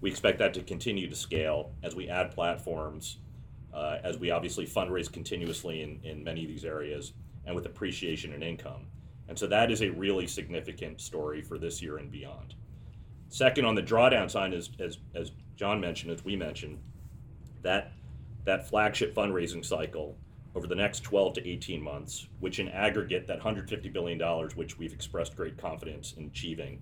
[0.00, 3.18] we expect that to continue to scale as we add platforms,
[3.74, 7.12] uh, as we obviously fundraise continuously in, in many of these areas,
[7.44, 8.86] and with appreciation and income.
[9.28, 12.54] And so that is a really significant story for this year and beyond.
[13.28, 16.78] Second, on the drawdown side, as, as, as Jon mentioned, as we mentioned,
[17.62, 17.92] that,
[18.44, 20.16] that flagship fundraising cycle
[20.56, 24.18] over the next 12 to 18 months, which in aggregate, that $150 billion,
[24.56, 26.80] which we've expressed great confidence in achieving,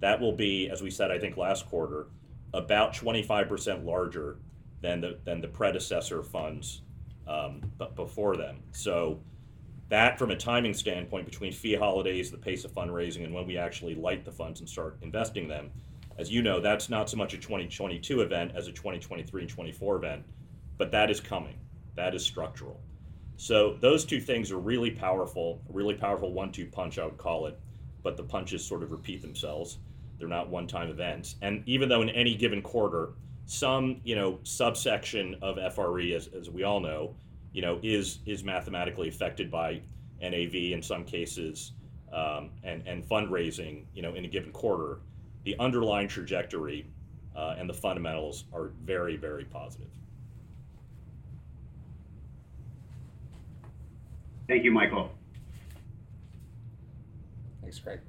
[0.00, 2.08] that will be, as we said, I think last quarter,
[2.54, 4.38] about 25% larger
[4.80, 6.82] than the than the predecessor funds
[7.26, 8.62] um, but before them.
[8.72, 9.20] So
[9.88, 13.56] that, from a timing standpoint, between fee holidays, the pace of fundraising, and when we
[13.56, 15.70] actually light the funds and start investing them,
[16.18, 19.96] as you know, that's not so much a 2022 event as a 2023 and 24
[19.96, 20.24] event,
[20.78, 21.58] but that is coming.
[21.94, 22.80] That is structural.
[23.36, 27.58] So those two things are really powerful, really powerful one-two punch, I would call it.
[28.02, 29.78] But the punches sort of repeat themselves.
[30.18, 31.36] They're not one-time events.
[31.42, 33.10] And even though in any given quarter,
[33.46, 37.14] some you know subsection of FRE, as, as we all know,
[37.52, 39.80] you know is is mathematically affected by
[40.20, 41.72] NAV in some cases,
[42.12, 44.98] um, and and fundraising, you know, in a given quarter,
[45.44, 46.86] the underlying trajectory
[47.36, 49.88] uh, and the fundamentals are very very positive.
[54.48, 55.10] Thank you, Michael.
[57.62, 58.00] Thanks, Craig.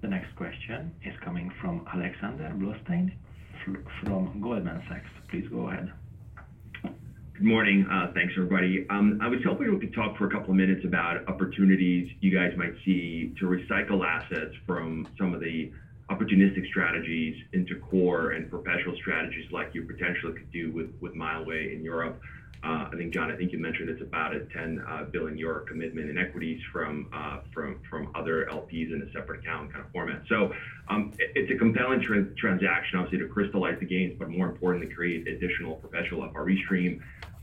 [0.00, 3.10] The next question is coming from Alexander Blostein
[4.04, 5.10] from Goldman Sachs.
[5.28, 5.90] Please go ahead.
[6.84, 7.84] Good morning.
[7.90, 8.86] Uh, thanks, everybody.
[8.90, 12.30] Um, I was hoping we could talk for a couple of minutes about opportunities you
[12.30, 15.68] guys might see to recycle assets from some of the
[16.10, 21.72] opportunistic strategies into core and perpetual strategies like you potentially could do with, with Mileway
[21.72, 22.20] in Europe.
[22.64, 25.64] Uh, I think, Jon, I think you mentioned it's about a 10 uh, billion euro
[25.64, 29.92] commitment in equities from uh, from from other LPs in a separate account kind of
[29.92, 30.22] format.
[30.28, 30.52] So
[30.88, 35.28] um, it's a compelling tra- transaction, obviously, to crystallize the gains, but more importantly, create
[35.28, 37.02] additional perpetual FRE stream.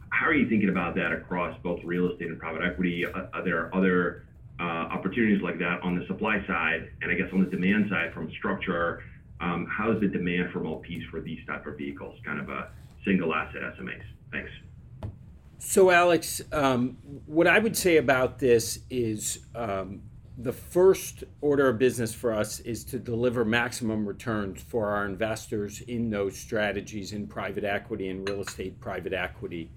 [0.09, 3.05] How are you thinking about that across both real estate and private equity?
[3.05, 4.25] Are there other
[4.59, 6.89] opportunities like that on the supply side?
[7.01, 9.03] And I guess on the demand side from structure,
[9.39, 12.69] um, how is the demand from LPs for these type of vehicles, kind of a
[13.03, 14.03] single asset SMAs?
[14.31, 14.49] Thanks.
[15.57, 20.01] So, Alex, um, what I would say about this is um,
[20.37, 25.81] the first order of business for us is to deliver maximum returns for our investors
[25.81, 29.71] in those strategies in private equity and real estate private equity.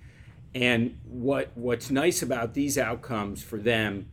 [0.54, 4.08] And what what's nice about these outcomes for them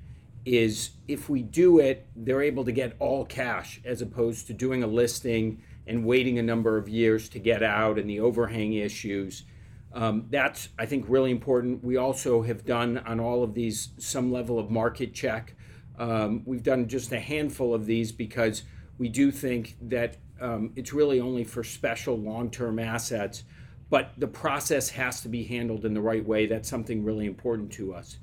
[0.46, 4.84] is if we do it, they're able to get all cash as opposed to doing
[4.84, 9.44] a listing and waiting a number of years to get out and the overhang issues
[9.96, 11.82] um, that's, I think, really important.
[11.82, 15.56] We also have done on all of these some level of market check.
[15.98, 18.64] Um, we've done just a handful of these because
[18.98, 23.46] we do think that um, it's really only for special long term assets,
[23.90, 26.46] but the process has to be handled in the right way.
[26.46, 28.18] That's something really important to us.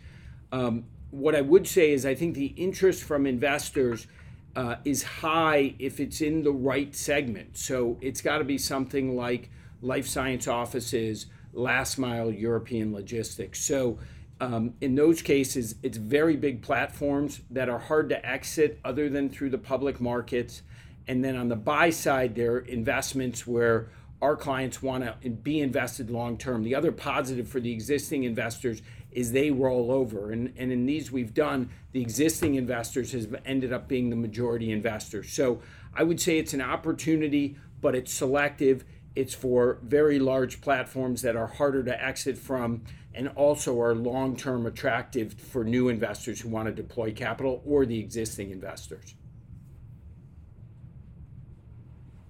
[0.53, 4.07] Um, what I would say is, I think the interest from investors.
[4.55, 7.57] Uh, is high if it's in the right segment.
[7.57, 9.49] So it's got to be something like
[9.81, 13.61] life science offices, last mile European logistics.
[13.61, 13.99] So
[14.41, 19.29] um, in those cases, it's very big platforms that are hard to exit other than
[19.29, 20.63] through the public markets.
[21.07, 23.89] And then on the buy side, there are investments where
[24.21, 26.63] our clients want to be invested long term.
[26.63, 30.33] The other positive for the existing investors is they roll over.
[30.33, 34.73] And, and in these we've done, the existing investors has ended up being the majority
[34.73, 35.33] investors.
[35.33, 35.61] So
[35.95, 38.85] I would say it's an opportunity, but it's selective.
[39.15, 42.83] It's for very large platforms that are harder to exit from
[43.15, 47.85] and also are long term attractive for new investors who want to deploy capital or
[47.85, 49.15] the existing investors.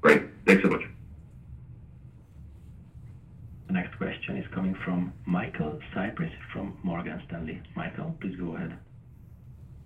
[0.00, 0.22] Great.
[0.46, 0.82] Thanks so much.
[3.68, 7.62] The next question is coming from Michael Cyprys from Morgan Stanley.
[7.76, 8.76] Michael, please go ahead.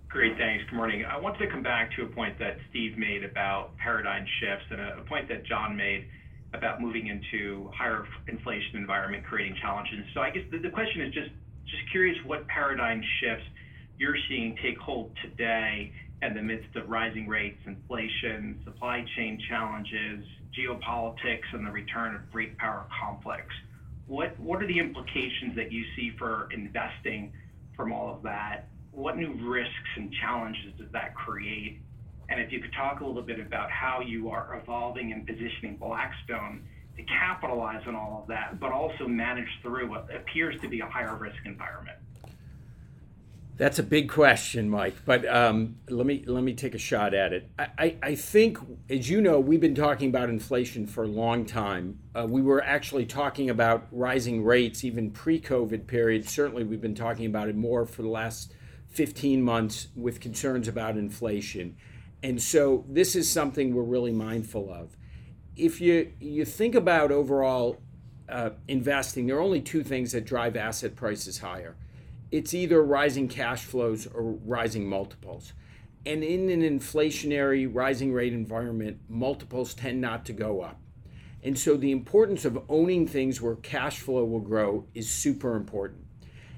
[0.09, 0.63] Great, thanks.
[0.69, 1.05] Good morning.
[1.05, 4.81] I wanted to come back to a point that Steve made about paradigm shifts and
[4.81, 6.07] a point that Jon made
[6.53, 10.05] about moving into higher inflation environment, creating challenges.
[10.13, 11.29] So I guess the question is just
[11.65, 13.43] just curious what paradigm shifts
[13.97, 15.91] you're seeing take hold today
[16.21, 20.23] in the midst of rising rates, inflation, supply chain challenges,
[20.57, 23.53] geopolitics, and the return of great power conflicts.
[24.07, 27.33] What are the implications that you see for investing
[27.75, 28.69] from all of that?
[28.91, 31.81] What new risks and challenges does that create?
[32.29, 35.77] And if you could talk a little bit about how you are evolving and positioning
[35.77, 36.63] Blackstone
[36.97, 40.85] to capitalize on all of that, but also manage through what appears to be a
[40.85, 41.97] higher risk environment.
[43.57, 47.33] That's a big question, Mike, but um, let me let me take a shot at
[47.33, 47.49] it.
[47.57, 51.97] I, I, think, as you know, we've been talking about inflation for a long time.
[52.15, 56.29] Uh, we were actually talking about rising rates even pre-COVID period.
[56.29, 58.53] Certainly, we've been talking about it more for the last
[58.89, 61.77] 15 months with concerns about inflation.
[62.27, 64.97] And so this is something we're really mindful of.
[65.55, 67.77] If you you think about overall
[68.27, 71.77] uh, investing, there are only two things that drive asset prices higher
[72.29, 75.53] it's either rising cash flows or rising multiples.
[76.05, 80.81] And in an inflationary rising rate environment, multiples tend not to go up.
[81.41, 86.03] And so the importance of owning things where cash flow will grow is super important.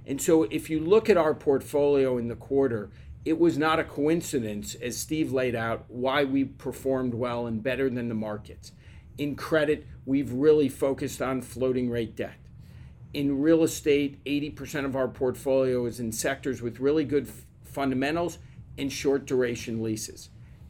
[0.08, 2.90] And so if you look at our portfolio in the quarter,
[3.26, 7.90] it was not a coincidence, as Steve laid out, why we performed well and better
[7.90, 8.72] than the markets.
[9.18, 12.36] In credit, we've really focused on floating rate debt
[13.14, 18.38] in real estate, 80% of our portfolio is in sectors with really good f- fundamentals
[18.78, 20.30] and short duration leases.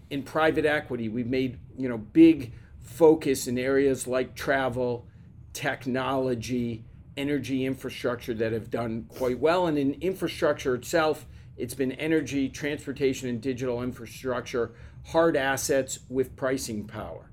[0.10, 5.06] In private equity, we've made, you know, big focus in areas like travel,
[5.54, 6.86] technology,
[7.18, 9.68] energy infrastructure that have done quite well.
[9.68, 11.26] And in infrastructure itself,
[11.60, 14.72] it's been energy, transportation, and digital infrastructure,
[15.08, 17.30] hard assets with pricing power.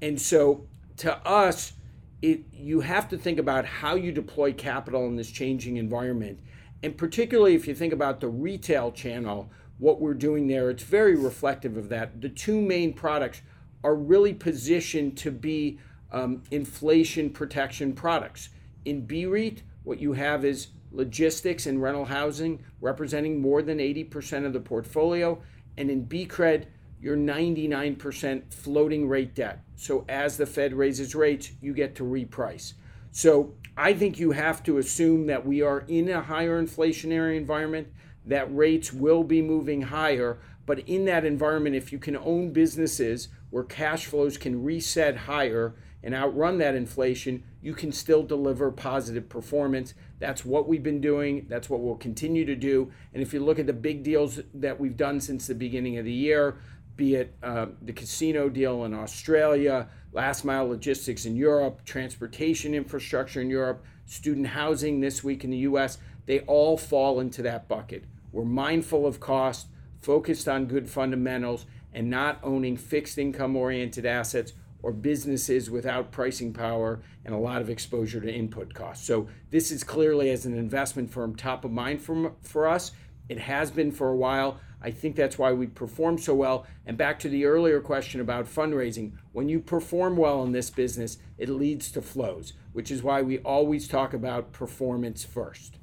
[0.00, 0.66] And so
[0.98, 1.74] to us,
[2.22, 6.40] it you have to think about how you deploy capital in this changing environment.
[6.82, 11.14] And particularly if you think about the retail channel what we're doing there it's very
[11.14, 12.22] reflective of that.
[12.22, 13.42] The two main products
[13.84, 15.78] are really positioned to be
[16.10, 18.48] um, inflation protection products.
[18.86, 24.52] In BREIT what you have is logistics and rental housing representing more than 80% of
[24.52, 25.40] the portfolio
[25.76, 26.66] and in BCRED
[27.00, 29.62] you're 99% floating rate debt.
[29.76, 32.72] So as the Fed raises rates, you get to reprice.
[33.12, 37.88] So I think you have to assume that we are in a higher inflationary environment,
[38.24, 40.38] that rates will be moving higher.
[40.64, 45.74] But in that environment, if you can own businesses where cash flows can reset higher
[46.02, 49.94] and outrun that inflation, you can still deliver positive performance.
[50.18, 51.46] That's what we've been doing.
[51.48, 52.90] That's what we'll continue to do.
[53.12, 56.04] And if you look at the big deals that we've done since the beginning of
[56.04, 56.56] the year,
[56.96, 63.40] be it uh, the casino deal in Australia, last mile logistics in Europe, transportation infrastructure
[63.40, 68.04] in Europe, student housing this week in the US, they all fall into that bucket.
[68.32, 69.66] We're mindful of cost,
[70.00, 74.52] focused on good fundamentals, and not owning fixed income oriented assets
[74.82, 79.06] or businesses without pricing power and a lot of exposure to input costs.
[79.06, 82.92] So, this is clearly, as an investment firm, top of mind for, for us.
[83.28, 84.60] It has been for a while.
[84.80, 86.66] I think that's why we perform so well.
[86.84, 91.18] And back to the earlier question about fundraising, when you perform well in this business,
[91.38, 95.78] it leads to flows, which is why we always talk about performance first.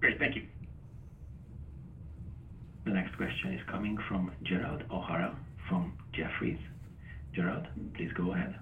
[0.00, 0.42] Great, thank you.
[2.88, 5.36] The next question is coming from Gerald O'Hara
[5.68, 6.58] from Jefferies.
[7.34, 8.54] Gerald, please go ahead.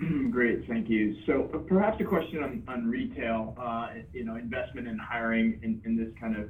[0.30, 0.66] Great.
[0.66, 1.14] Thank you.
[1.26, 3.54] So uh, perhaps a question on retail.
[3.60, 6.48] Uh, you know, investment and hiring in this kind of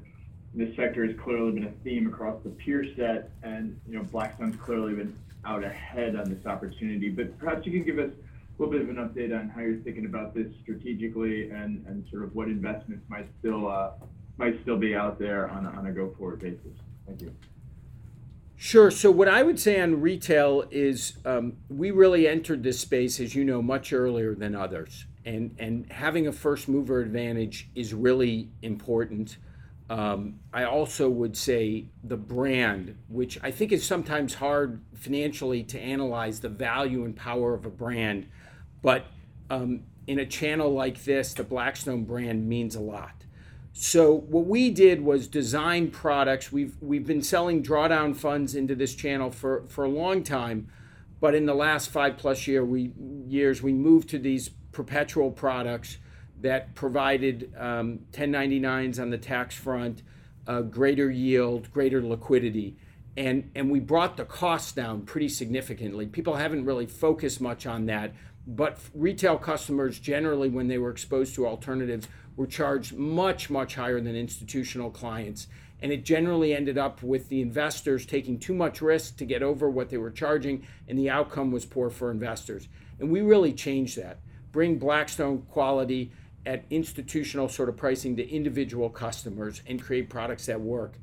[0.54, 4.54] this sector has clearly been a theme across the peer set, and, you know, Blackstone's
[4.54, 7.08] clearly been out ahead on this opportunity.
[7.08, 9.80] But perhaps you can give us a little bit of an update on how you're
[9.80, 13.66] thinking about this strategically and sort of what investments might still
[14.40, 16.78] uh, be out there on a go-forward basis.
[17.06, 17.34] Thank you.
[18.56, 18.92] Sure.
[18.92, 23.34] So what I would say on retail is um, we really entered this space, as
[23.34, 28.50] you know, much earlier than others, and and having a first mover advantage is really
[28.62, 29.38] important.
[29.90, 35.80] Um, I also would say the brand, which I think is sometimes hard financially to
[35.80, 38.28] analyze the value and power of a brand,
[38.80, 39.06] but
[39.50, 43.21] um, in a channel like this, the Blackstone brand means a lot.
[43.72, 46.52] So what we did was design products.
[46.52, 50.68] We've we've been selling drawdown funds into this channel for, for a long time,
[51.20, 52.92] but in the last five plus year we
[53.26, 55.98] years we moved to these perpetual products
[56.42, 60.02] that provided um, 1099s on the tax front,
[60.46, 62.76] uh, greater yield, greater liquidity,
[63.16, 66.04] and and we brought the costs down pretty significantly.
[66.04, 68.12] People haven't really focused much on that,
[68.46, 72.06] but retail customers generally, when they were exposed to alternatives
[72.36, 75.46] were charged much, much higher than institutional clients.
[75.80, 79.68] And it generally ended up with the investors taking too much risk to get over
[79.68, 82.68] what they were charging, and the outcome was poor for investors.
[83.00, 84.20] And we really changed that.
[84.52, 86.12] Bring Blackstone quality
[86.46, 90.94] at institutional sort of pricing to individual customers and create products that work.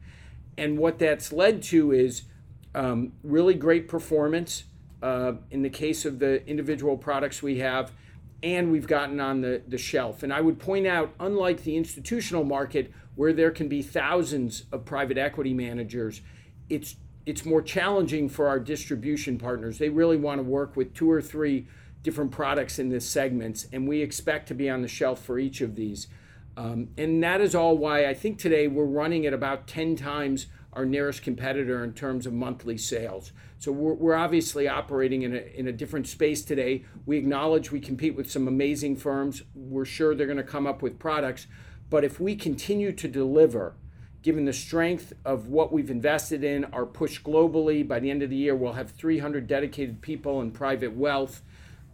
[0.57, 2.23] And what that's led to is
[2.75, 4.65] um, really great performance
[5.01, 7.91] uh, in the case of the individual products we have
[8.41, 10.23] and we've gotten on the, the shelf.
[10.23, 14.85] And I would point out, unlike the institutional market, where there can be thousands of
[14.85, 16.21] private equity managers,
[16.69, 19.77] it's it's more challenging for our distribution partners.
[19.77, 21.67] They really want to work with two or three
[22.01, 25.61] different products in this segments, and we expect to be on the shelf for each
[25.61, 26.07] of these.
[26.57, 30.47] Um, and that is all why I think today we're running at about 10 times
[30.73, 33.31] our nearest competitor in terms of monthly sales.
[33.59, 36.85] So we're, we're obviously operating in a, in a different space today.
[37.05, 39.43] We acknowledge we compete with some amazing firms.
[39.53, 41.45] We're sure they're going to come up with products.
[41.89, 43.75] But if we continue to deliver,
[44.21, 48.29] given the strength of what we've invested in, our push globally, by the end of
[48.29, 51.41] the year, we'll have 300 dedicated people in private wealth.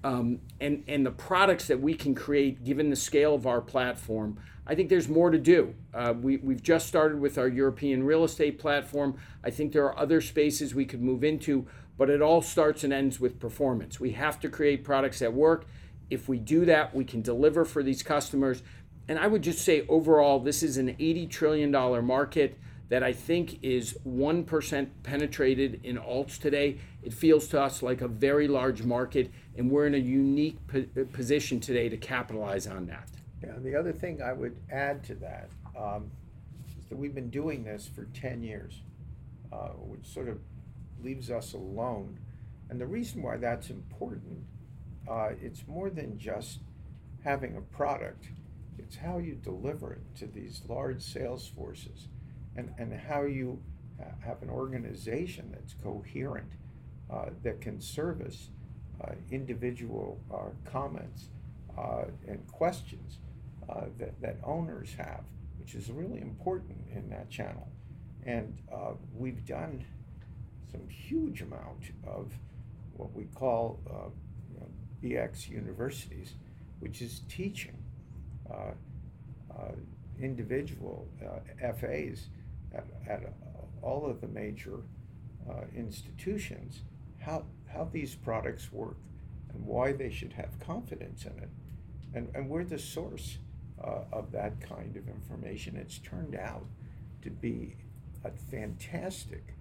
[0.05, 4.37] Um, and, and the products that we can create, given the scale of our platform,
[4.67, 5.73] I think there's more to do.
[5.95, 9.17] Uh, we, we've just started with our European real estate platform.
[9.43, 11.65] I think there are other spaces we could move into,
[11.97, 13.99] but it all starts and ends with performance.
[13.99, 15.65] We have to create products that work.
[16.11, 18.61] If we do that, we can deliver for these customers.
[19.07, 21.71] And I would just say overall, this is an $80 trillion
[22.05, 26.77] market that I think is 1% penetrated in alts today.
[27.01, 30.57] It feels to us like a very large market, and we're in a unique
[31.13, 33.07] position today to capitalize on that.
[33.43, 36.11] Yeah, the other thing I would add to that um,
[36.79, 38.81] is that we've been doing this for 10 years,
[39.51, 40.39] uh, which sort of
[41.03, 42.19] leaves us alone.
[42.69, 44.43] And the reason why that's important,
[45.07, 46.59] uh, it's more than just
[47.23, 48.25] having a product,
[48.77, 52.07] it's how you deliver it to these large sales forces
[52.55, 53.61] and, and how you
[54.19, 56.51] have an organization that's coherent,
[57.11, 58.54] uh, that can service uh,
[59.31, 61.29] individual uh, comments
[61.77, 63.19] uh, and questions
[63.69, 65.23] uh, that, that owners have,
[65.59, 67.67] which is really important in that channel.
[68.25, 69.85] And uh, we've done
[70.71, 72.31] some huge amount of
[72.93, 74.09] what we call uh,
[74.53, 76.33] you know, BX universities,
[76.79, 77.77] which is teaching
[78.49, 78.71] uh,
[79.51, 79.71] uh,
[80.19, 82.27] individual uh, FAs
[82.73, 83.33] at, at
[83.81, 84.79] all of the major
[85.75, 86.81] institutions
[87.25, 88.97] how, how these products work
[89.53, 91.49] and why they should have confidence in it.
[92.13, 93.39] And, and we're the source
[93.83, 95.75] uh, of that kind of information.
[95.75, 96.65] It's turned out
[97.23, 97.75] to be
[98.23, 99.55] a fantastic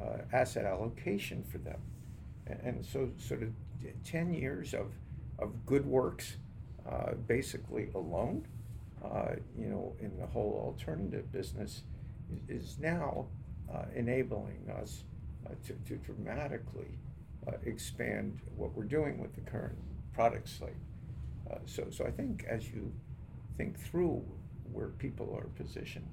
[0.00, 1.80] uh, asset allocation for them.
[2.46, 3.50] And, and, so, sort of
[4.04, 4.92] 10 years of,
[5.38, 6.36] of good works,
[6.88, 8.46] uh, basically alone,
[9.02, 11.82] uh, you know, in the whole alternative business,
[12.48, 13.26] is, now
[13.72, 15.04] uh, enabling us
[15.46, 16.98] uh, to, to dramatically
[17.64, 19.78] expand what we're doing with the current
[20.12, 20.72] product slate.
[21.66, 22.92] so, so I think as you
[23.56, 24.24] think through
[24.72, 26.08] where people are positioned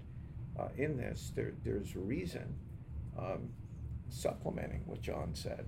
[0.60, 2.56] uh, in this, there, there's a reason
[3.18, 3.50] um,
[4.10, 5.66] supplementing what Jon said,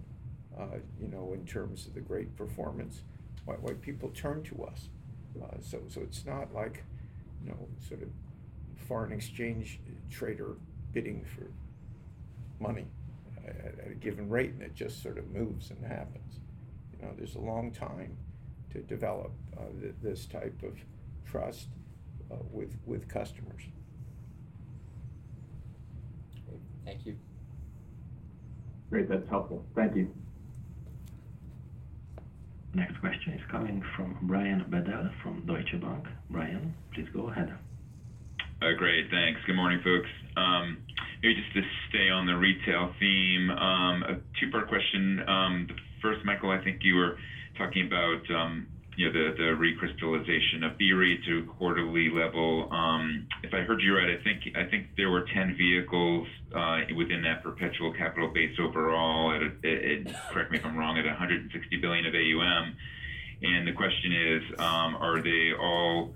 [0.57, 3.01] uh, you know, in terms of the great performance,
[3.45, 4.89] why, why people turn to us.
[5.41, 6.83] Uh, so, so it's not like,
[7.43, 8.09] you know, sort of
[8.87, 10.55] foreign exchange trader
[10.91, 11.49] bidding for
[12.61, 12.85] money
[13.47, 16.39] at, at a given rate and it just sort of moves and happens.
[16.93, 18.17] You know, there's a long time
[18.71, 20.77] to develop uh, th- this type of
[21.25, 21.67] trust
[22.31, 23.61] uh, with, with customers.
[26.85, 27.15] Thank you.
[28.89, 29.65] Great, that's helpful.
[29.75, 30.13] Thank you.
[32.75, 36.05] Next question is coming from Brian Bedell from Deutsche Bank.
[36.29, 37.53] Brian, please go ahead.
[38.61, 39.39] Uh, great, thanks.
[39.45, 40.09] Good morning, folks.
[40.37, 40.77] Um,
[41.23, 45.23] maybe just to stay on the retail theme, um, a two-part question.
[45.25, 47.17] Um, the first, Michael, I think you were
[47.57, 48.67] talking about, um,
[48.97, 52.69] you know, the recrystallization of BREIT to quarterly level.
[53.41, 57.93] If I heard you right, I think there were 10 vehicles uh, within that perpetual
[57.93, 59.41] capital base overall at
[60.29, 62.75] correct me if I'm wrong, at 160 billion of AUM.
[63.41, 66.13] And the question is, are they all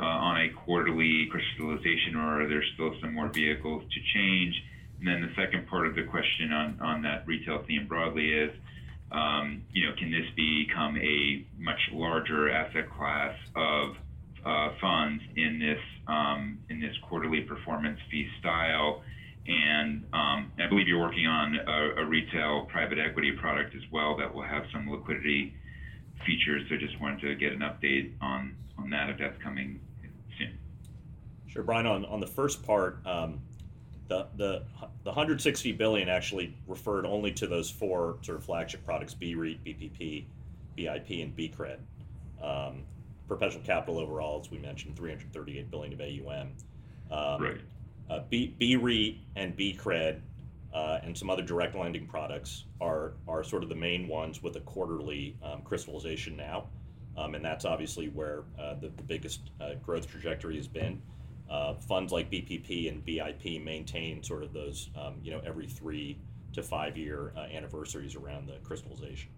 [0.00, 4.54] Uh, on a quarterly crystallization, or are there still some more vehicles to change?
[5.00, 8.52] And then the second part of the question on on that retail theme broadly is,
[9.10, 13.96] um, you know, can this become a much larger asset class of
[14.46, 19.02] uh, funds in this um, in this quarterly performance fee style?
[19.48, 24.32] And um, I believe you're working on a retail private equity product as well that
[24.32, 25.54] will have some liquidity
[26.24, 26.62] features.
[26.68, 29.80] So just wanted to get an update on on that, if that's coming.
[31.58, 33.40] Sure, Brian, on on the first part, um,
[34.06, 34.62] the the
[35.02, 40.26] the 160 billion actually referred only to those four sort of flagship products, BREIT, BPP,
[40.76, 41.78] BIP, and BCRED.
[42.40, 42.84] Um,
[43.26, 46.52] perpetual capital overall, as we mentioned, 338 billion of AUM.
[47.40, 47.60] Right.
[48.08, 50.20] Uh, B BREIT and BCRED,
[50.72, 54.60] uh, and some other direct lending products are sort of the main ones with a
[54.60, 56.68] quarterly um, crystallization now.
[57.16, 59.50] And that's obviously where uh, the biggest
[59.82, 61.02] growth trajectory has been.
[61.50, 66.18] Uh, funds like BPP and BIP maintain sort of those, um, you know, every three
[66.52, 69.30] to five-year uh, anniversaries around the crystallization.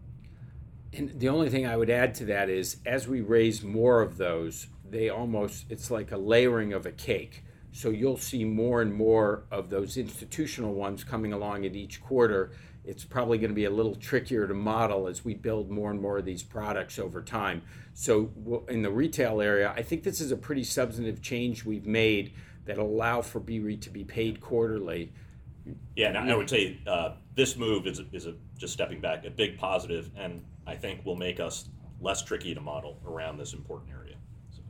[0.92, 4.16] And the only thing I would add to that is, as we raise more of
[4.16, 7.44] those, they almost, it's like a layering of a cake.
[7.72, 12.50] So you'll see more and more of those institutional ones coming along at each quarter.
[12.90, 16.18] It's probably gonna be a little trickier to model as we build more and more
[16.18, 17.62] of these products over time.
[17.94, 18.32] So
[18.68, 22.34] in the retail area, I think this is a pretty substantive change we've made
[22.64, 25.12] that allow for BREIT to be paid quarterly.
[25.94, 29.30] Yeah, and I would say, uh, this move is is a just stepping back, a
[29.30, 31.68] big positive, and I think will make us
[32.00, 34.16] less tricky to model around this important area,
[34.50, 34.62] so.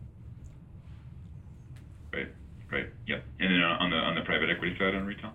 [2.12, 2.28] Right.
[2.70, 2.90] Right.
[3.06, 3.24] Yep.
[3.40, 5.32] And then on the on the private equity side on retail?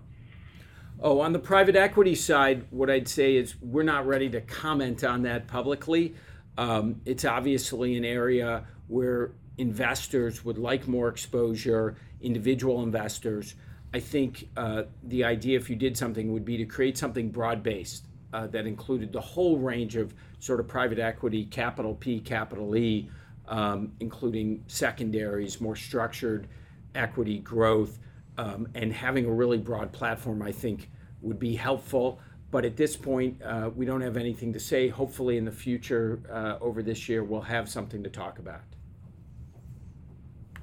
[1.02, 5.04] Oh, on the private equity side, what I'd say is we're not ready to comment
[5.04, 6.16] on that publicly.
[6.58, 13.56] Um, it's obviously an area where investors would like more exposure, individual investors.
[13.94, 18.06] I think, uh, the idea, if you did something, would be to create something broad-based,
[18.34, 23.10] uh, that included the whole range of sort of private equity, capital P, capital E,
[23.50, 26.48] um, including secondaries, more structured
[26.96, 28.00] equity growth.
[28.38, 30.90] Um, and having a really broad platform, I think,
[31.22, 32.20] would be helpful.
[32.52, 34.88] But at this point, uh, we don't have anything to say.
[34.88, 38.62] Hopefully, in the future, uh, over this year, we'll have something to talk about.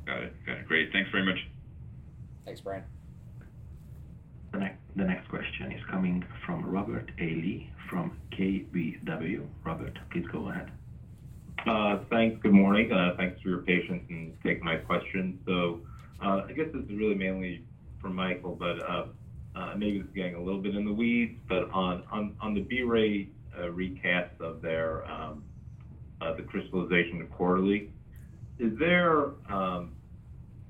[0.06, 0.46] Got it.
[0.46, 0.66] Got it.
[0.66, 0.92] Great.
[0.92, 1.38] Thanks very much.
[2.44, 2.84] Thanks, Brian.
[4.94, 7.22] The next question is coming from Robert A.
[7.22, 9.46] Lee from KBW.
[9.64, 10.70] Robert, please go ahead.
[11.66, 12.42] Uh, thanks.
[12.42, 12.90] Good morning.
[13.16, 15.38] Thanks for your patience and taking my question.
[15.46, 15.80] So,
[16.22, 17.64] Uh, I guess this is really mainly
[18.00, 19.06] for Michael, but uh,
[19.56, 22.54] uh, maybe this is getting a little bit in the weeds, but on on, on
[22.54, 23.28] the BREIT
[23.72, 25.42] recast of their um,
[26.36, 27.90] the crystallization of quarterly,
[28.58, 29.92] is there, um,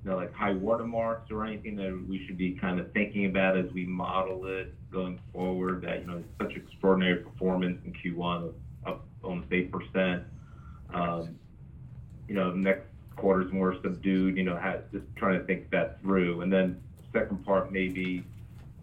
[0.03, 3.57] you know, like, high watermarks or anything that we should be kind of thinking about
[3.57, 8.55] as we model it going forward, that, you know, such extraordinary performance in Q1 of
[8.86, 10.24] up almost 8%,
[10.94, 11.38] um,
[12.28, 12.86] you know, next
[13.16, 14.58] quarter is more subdued, you know,
[14.92, 16.40] just trying to think that through.
[16.42, 16.80] And then
[17.12, 18.24] second part, maybe,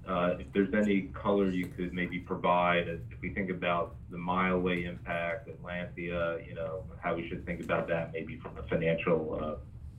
[0.07, 4.88] uh, if there's any color you could maybe provide if we think about the Mileway
[4.88, 9.55] impact, Atlantia, you know, how we should think about that, maybe from a financial uh,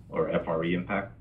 [0.09, 1.13] or FRE impact?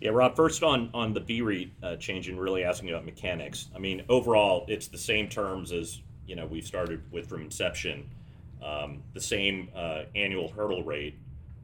[0.00, 3.68] Yeah, Rob, first on the BREIT uh, change and really asking about mechanics.
[3.76, 8.08] I mean, overall, it's the same terms as, you know, we've started with from inception.
[8.64, 9.68] Um, the same
[10.14, 11.18] annual hurdle rate.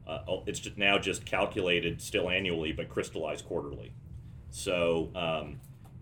[0.07, 3.91] Uh, oh, it's just now just calculated still annually, but crystallized quarterly.
[4.49, 5.59] So, um,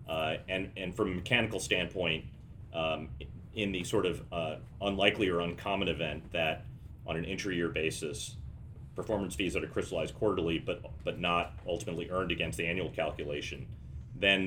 [0.08, 2.24] uh, and and from a mechanical standpoint,
[2.72, 3.08] um,
[3.54, 6.64] in the sort of uh, unlikely or uncommon event that
[7.06, 8.36] on an intra-year basis,
[8.94, 13.66] performance fees that are crystallized quarterly, but but not ultimately earned against the annual calculation,
[14.14, 14.46] then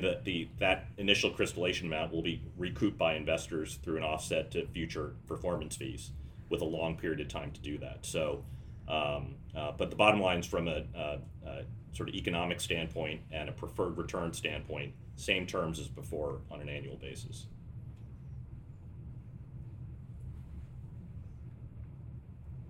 [0.58, 5.76] that initial crystallization amount will be recouped by investors through an offset to future performance
[5.76, 6.12] fees
[6.48, 7.98] with a long period of time to do that.
[8.02, 8.44] So,
[8.90, 10.84] Um, uh, but the bottom line is from a
[11.92, 16.68] sort of economic standpoint and a preferred return standpoint, same terms as before on an
[16.68, 17.46] annual basis.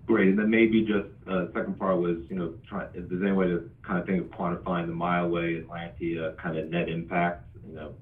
[0.07, 0.29] Great.
[0.29, 2.53] And then maybe just, uh, second part was, you know,
[2.93, 6.69] if there's any way to kind of think of quantifying the Mileway, Atlantia kind of
[6.69, 7.93] net impact, you know,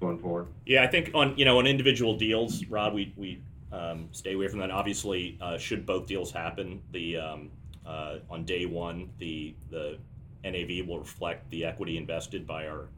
[0.00, 0.46] going forward?
[0.64, 3.42] Yeah, I think on you know on individual deals, Rod, we we
[3.72, 4.70] um, stay away from that.
[4.70, 7.50] Obviously, uh, should both deals happen, the um,
[7.86, 9.98] uh, on day one, the the
[10.44, 12.88] NAV will reflect the equity invested by our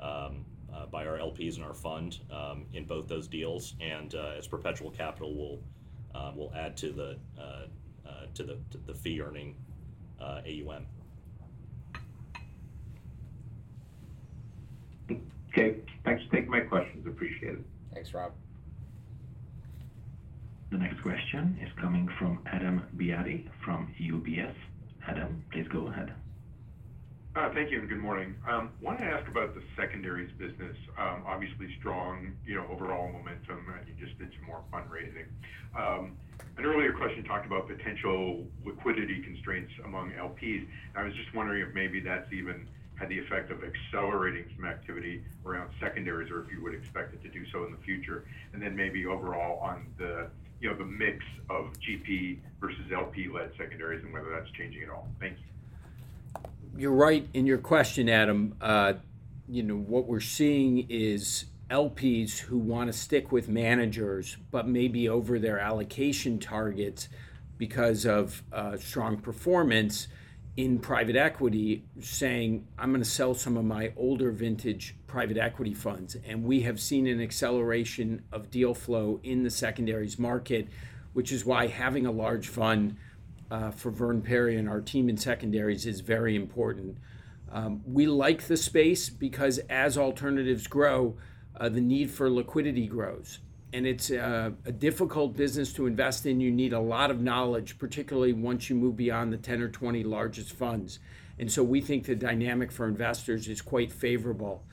[0.00, 4.34] um, uh, by our LPs and our fund um, in both those deals, and uh,
[4.38, 5.60] as perpetual capital will
[6.14, 7.66] uh, will add to the uh,
[8.34, 9.54] to the to the fee earning
[10.20, 10.86] AUM.
[15.50, 17.06] Okay, thanks for taking my questions.
[17.06, 17.64] Appreciate it.
[17.92, 18.32] Thanks, Rob.
[20.74, 24.56] The next question is coming from Adam Beatty from UBS.
[25.06, 26.12] Adam, please go ahead.
[27.36, 28.34] Uh, thank you, and good morning.
[28.44, 30.76] I wanted to ask about the secondaries business.
[30.98, 35.30] Um, obviously strong, you know, overall momentum, and you just did some more fundraising.
[35.78, 36.16] Um,
[36.58, 40.66] an earlier question talked about potential liquidity constraints among LPs.
[40.96, 42.66] I was just wondering if maybe that's even
[42.96, 47.22] had the effect of accelerating some activity around secondaries, or if you would expect it
[47.22, 48.24] to do so in the future.
[48.52, 50.30] And then maybe overall on the,
[50.64, 55.06] you know, the mix of GP versus LP-led secondaries and whether that's changing at all.
[55.20, 56.50] Thank you.
[56.76, 58.56] You're right in your question, Adam.
[58.62, 58.94] Uh,
[59.46, 65.06] you know, what we're seeing is LPs who want to stick with managers, but maybe
[65.06, 67.10] over their allocation targets
[67.58, 70.08] because of uh, strong performance
[70.56, 75.74] in private equity, saying, "I'm going to sell some of my older vintage private equity
[75.74, 80.66] funds." And we have seen an acceleration of deal flow in the secondaries market,
[81.12, 82.96] which is why having a large fund
[83.48, 86.98] uh, for Vern Perry and our team in secondaries is very important.
[87.52, 91.16] Um, we like the space because as alternatives grow,
[91.60, 93.38] uh, the need for liquidity grows,
[93.72, 96.40] and it's uh, a difficult business to invest in.
[96.40, 100.02] You need a lot of knowledge, particularly once you move beyond the 10 or 20
[100.02, 100.98] largest funds.
[101.38, 104.64] And so we think the dynamic for investors is quite favorable.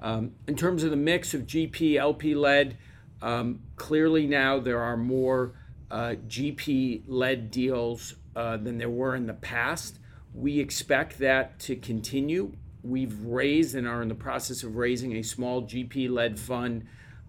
[0.00, 2.76] Um, in terms of the mix of GP, LP-led,
[3.22, 5.54] um, clearly now there are more
[5.90, 9.98] uh, GP-led deals uh, than there were in the past.
[10.34, 12.52] We expect that to continue.
[12.82, 16.86] We've raised and are in the process of raising a small GP-led fund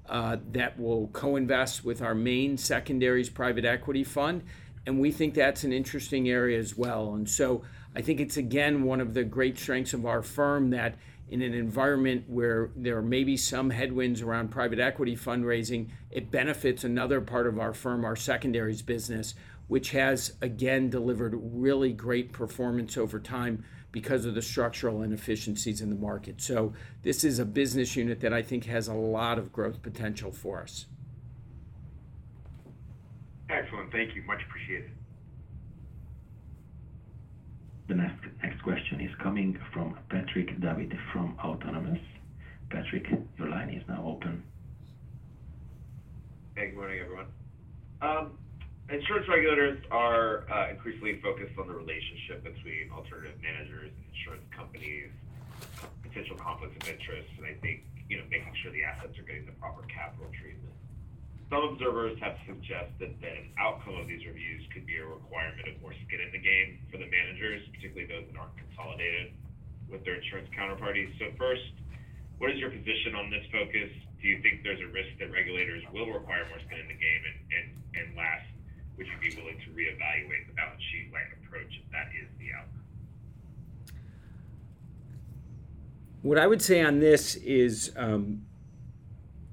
[0.09, 4.43] uh, that will co-invest with our main secondaries private equity fund,
[4.85, 7.13] and we think that's an interesting area as well.
[7.13, 7.63] And so
[7.95, 10.95] I think it's, again, one of the great strengths of our firm, that
[11.29, 16.83] in an environment where there may be some headwinds around private equity fundraising, it benefits
[16.83, 19.35] another part of our firm, our secondaries business,
[19.67, 25.89] which has, again, delivered really great performance over time because of the structural inefficiencies in
[25.89, 26.41] the market.
[26.41, 26.73] So
[27.03, 30.61] this is a business unit that I think has a lot of growth potential for
[30.61, 30.85] us.
[33.49, 33.91] Excellent.
[33.91, 34.23] Thank you.
[34.23, 34.91] Much appreciated.
[37.87, 38.26] The next
[38.67, 42.03] question is coming from Patrick Davitt from Autonomous.
[42.69, 43.07] Patrick,
[43.39, 44.43] your line is now open.
[46.55, 47.27] Hey, good morning, everyone.
[48.01, 48.37] Um,
[48.91, 55.11] insurance regulators are uh, increasingly focused on the relationship between alternative managers and insurance companies,
[56.03, 59.45] potential conflicts of interest, and I think, you know, making sure the assets are getting
[59.45, 60.76] the proper capital treatment.
[61.49, 65.79] Some observers have suggested that an outcome of these reviews could be a requirement of
[65.81, 69.31] more skin in the game for the managers, particularly those that aren't consolidated
[69.87, 71.07] with their insurance counterparties.
[71.15, 71.63] So first,
[72.37, 73.87] what is your position on this focus?
[74.19, 77.23] Do you think there's a risk that regulators will require more skin in the game?
[77.95, 78.43] And last,
[78.97, 82.83] would you be willing to reevaluate the balance sheet-like approach if that is the outcome?
[86.23, 88.43] What I would say on this is, um,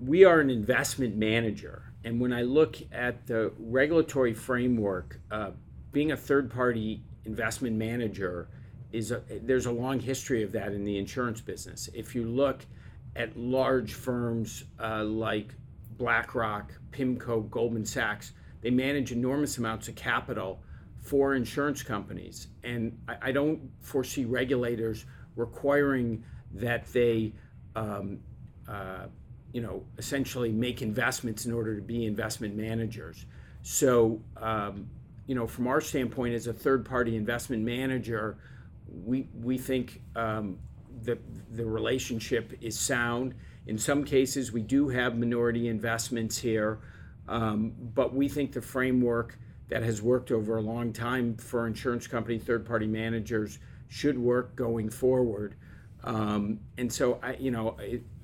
[0.00, 5.50] we are an investment manager, and when I look at the regulatory framework, uh,
[5.92, 8.48] being a third-party investment manager
[8.92, 11.88] is a, there's a long history of that in the insurance business.
[11.94, 12.64] If you look
[13.16, 15.54] at large firms, uh, like
[15.96, 20.62] BlackRock, PIMCO, Goldman Sachs, they manage enormous amounts of capital
[21.00, 25.04] for insurance companies, and I don't foresee regulators
[25.36, 27.34] requiring that they,
[27.76, 28.20] um,
[28.66, 29.06] uh,
[29.54, 33.24] you know, essentially make investments in order to be investment managers.
[33.62, 34.90] So, um,
[35.28, 38.36] you know, from our standpoint, as a third-party investment manager,
[39.04, 40.58] we we think um,
[41.04, 41.18] the
[41.52, 43.34] the relationship is sound.
[43.68, 46.80] In some cases, we do have minority investments here,
[47.28, 49.38] um, but we think the framework
[49.68, 54.90] that has worked over a long time for insurance company third-party managers should work going
[54.90, 55.54] forward.
[56.04, 57.76] And so I, you know,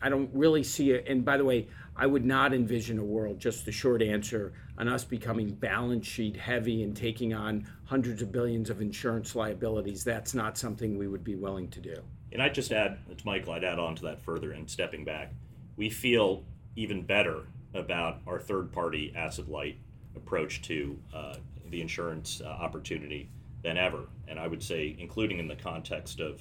[0.03, 1.07] I don't really see it.
[1.09, 4.89] And by the way, I would not envision a world, just the short answer, on
[4.89, 10.05] us becoming balance sheet heavy and taking on hundreds of billions of insurance liabilities.
[10.05, 12.03] That's not something we would be willing to do.
[12.33, 15.33] And I'd just add, it's Michael, I'd add on to that further and stepping back.
[15.77, 16.45] We feel
[16.77, 17.43] even better
[17.75, 19.79] about our third party asset light
[20.17, 21.35] approach to uh,
[21.71, 23.29] the insurance uh, opportunity
[23.63, 24.05] than ever.
[24.29, 26.41] And I would say, including in the context of,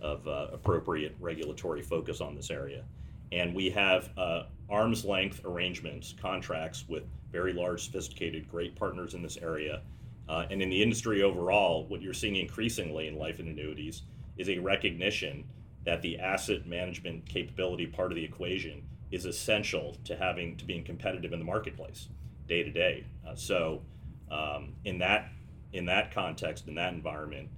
[0.00, 2.84] of uh, appropriate regulatory focus on this area.
[3.32, 9.22] And we have uh, arm's length arrangements, contracts with very large, sophisticated, great partners in
[9.22, 9.82] this area.
[10.28, 14.02] Uh, and in the industry overall, what you're seeing increasingly in life and annuities
[14.36, 15.44] is a recognition
[15.84, 20.82] that the asset management capability part of the equation is essential to having to being
[20.82, 22.08] competitive in the marketplace
[22.48, 23.04] day to day.
[23.26, 23.82] Uh, so,
[24.30, 25.28] um, in that
[25.72, 27.48] in that context, in that environment,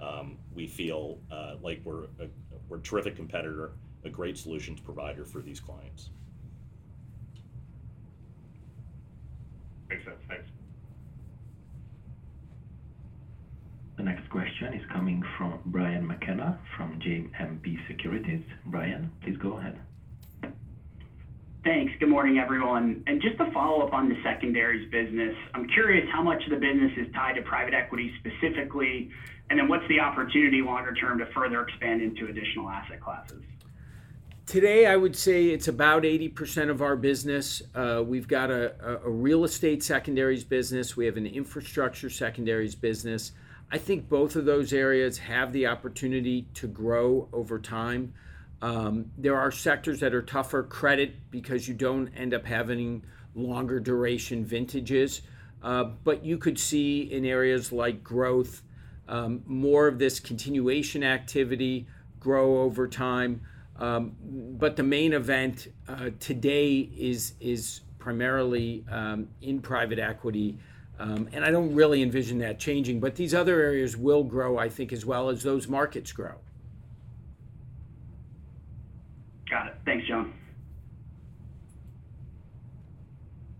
[0.00, 2.28] um, we feel uh, like we're a,
[2.68, 3.72] we're a terrific competitor,
[4.04, 6.10] a great solutions provider for these clients.
[9.88, 10.16] Makes sense.
[10.28, 10.46] Thanks.
[13.96, 18.42] The next question is coming from Brian McKenna from JMP Securities.
[18.66, 19.80] Brian, please go ahead.
[21.64, 21.92] Thanks.
[21.98, 23.02] Good morning, everyone.
[23.08, 26.56] And just to follow up on the secondaries business, I'm curious how much of the
[26.56, 29.10] business is tied to private equity specifically,
[29.50, 33.42] and then what's the opportunity longer term to further expand into additional asset classes?
[34.46, 37.62] Today, I would say it's about 80% of our business.
[37.74, 43.32] Uh, we've got a, a, real estate secondaries business, we have an infrastructure secondaries business.
[43.72, 48.14] I think both of those areas have the opportunity to grow over time.
[48.62, 53.80] Um, there are sectors that are tougher credit because you don't end up having longer
[53.80, 55.22] duration vintages.
[55.62, 58.62] Uh, but you could see in areas like growth
[59.08, 61.86] um, more of this continuation activity
[62.20, 63.40] grow over time.
[63.78, 64.16] Um,
[64.58, 70.58] but the main event uh, today is is primarily um, in private equity,
[70.98, 73.00] um, and I don't really envision that changing.
[73.00, 76.36] But these other areas will grow, I think, as well as those markets grow.
[79.50, 79.74] Got it.
[79.84, 80.32] Thanks, Jon.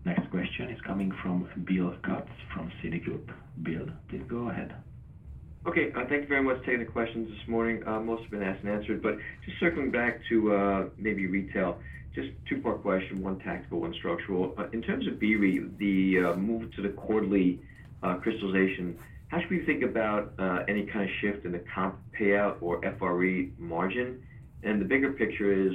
[0.05, 3.29] Next question is coming from Bill Katz from Citigroup.
[3.61, 4.73] Bill, please go ahead.
[5.67, 5.91] Okay.
[5.91, 7.85] Uh, thank you very much for taking the questions this morning.
[7.85, 11.77] Uh, most have been asked and answered, but just circling back to uh, maybe retail,
[12.15, 14.55] just two-part question, one tactical, one structural.
[14.71, 17.59] In terms of BREIT, the move to the quarterly
[18.21, 18.97] crystallization,
[19.27, 20.31] how should we think about
[20.69, 24.23] any kind of shift in the comp payout or FRE margin?
[24.63, 25.73] And the bigger picture is,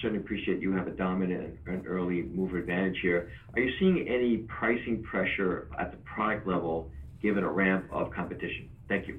[0.00, 3.32] certainly appreciate you have a dominant and early mover advantage here.
[3.54, 6.88] Are you seeing any pricing pressure at the product level
[7.20, 8.68] given a ramp of competition?
[8.88, 9.18] Thank you.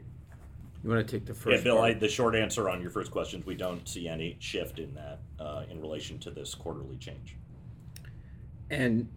[0.84, 1.58] You want to take the first?
[1.58, 1.82] Yeah, Bill.
[1.82, 4.94] I, the short answer on your first question is we don't see any shift in
[4.94, 7.36] that uh, in relation to this quarterly change.
[8.70, 9.10] And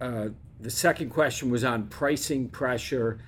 [0.00, 0.28] uh,
[0.60, 3.20] the second question was on pricing pressure.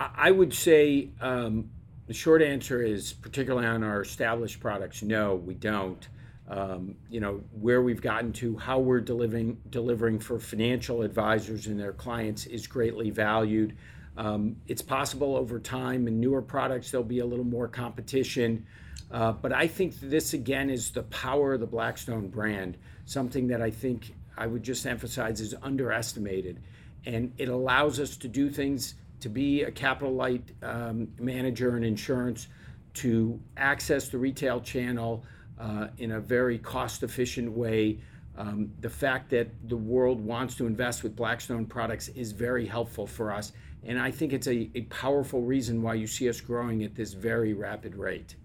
[0.00, 1.70] I, I would say um,
[2.08, 6.08] the short answer is, particularly on our established products, no, we don't.
[6.50, 11.78] Um, you know where we've gotten to, how we're delivering delivering for financial advisors and
[11.78, 13.76] their clients is greatly valued.
[14.18, 18.66] Um, it's possible over time in newer products there'll be a little more competition,
[19.12, 23.62] uh, but I think this again is the power of the Blackstone brand, something that
[23.62, 26.60] I think I would just emphasize is underestimated,
[27.06, 31.84] and it allows us to do things to be a capital light um, manager in
[31.84, 32.48] insurance,
[32.94, 35.24] to access the retail channel
[35.60, 38.00] uh, in a very cost efficient way.
[38.36, 43.06] Um, the fact that the world wants to invest with Blackstone products is very helpful
[43.06, 43.52] for us.
[43.84, 47.12] And I think it's a, a powerful reason why you see us growing at this
[47.12, 48.36] very rapid rate.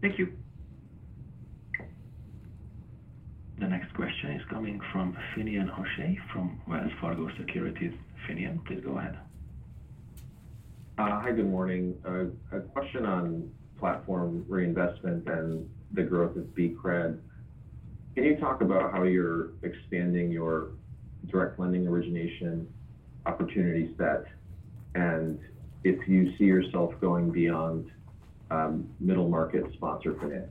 [0.00, 0.32] Thank you.
[3.58, 7.94] The next question is coming from Finian O'Shea from Wells Fargo Securities.
[8.28, 9.16] Finian, please go ahead.
[10.98, 11.96] Uh, hi, good morning.
[12.04, 17.18] Uh, a question on platform reinvestment and the growth of BCRED.
[18.14, 20.70] Can you talk about how you're expanding your
[21.26, 22.68] direct lending origination
[23.26, 24.24] opportunity set,
[24.94, 25.38] and
[25.82, 27.90] if you see yourself going beyond
[28.50, 30.50] um, middle market sponsor finance?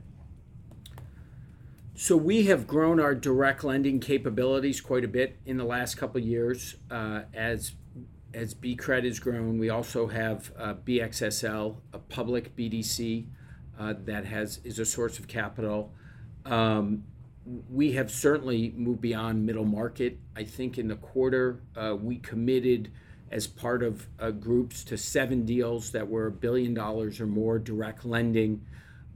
[1.96, 6.20] So we have grown our direct lending capabilities quite a bit in the last couple
[6.20, 6.76] of years.
[6.90, 7.72] Uh, as
[8.32, 13.26] as BCRED has grown, we also have uh, BXSL, a public BDC
[13.78, 15.92] uh, that has is a source of capital.
[16.44, 17.04] Um,
[17.70, 20.18] we have certainly moved beyond middle market.
[20.34, 22.90] I think in the quarter uh, we committed
[23.30, 27.58] as part of uh, groups to seven deals that were a billion dollars or more
[27.58, 28.64] direct lending.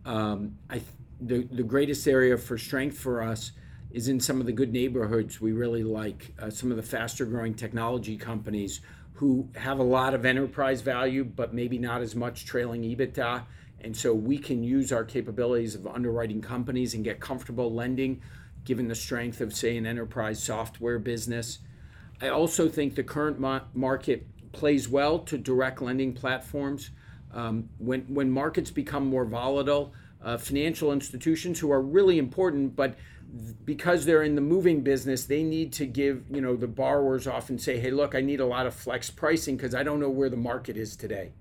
[0.04, 0.80] Um, I
[1.20, 3.52] the, the greatest area for strength for us
[3.90, 7.24] is in some of the good neighborhoods we really like, uh, some of the faster
[7.24, 8.80] growing technology companies
[9.14, 13.42] who have a lot of enterprise value, but maybe not as much trailing EBITDA.
[13.80, 18.22] And so we can use our capabilities of underwriting companies and get comfortable lending,
[18.64, 21.58] given the strength of, say, an enterprise software business.
[22.20, 23.38] I also think the current
[23.74, 26.90] market plays well to direct lending platforms.
[27.32, 29.92] Um, when, when markets become more volatile,
[30.22, 32.96] uh, financial institutions who are really important, but
[33.64, 37.58] because they're in the moving business, they need to give, you know, the borrowers often
[37.58, 40.30] say, hey, look, I need a lot of flex pricing because I don't know where
[40.30, 41.32] the market is today.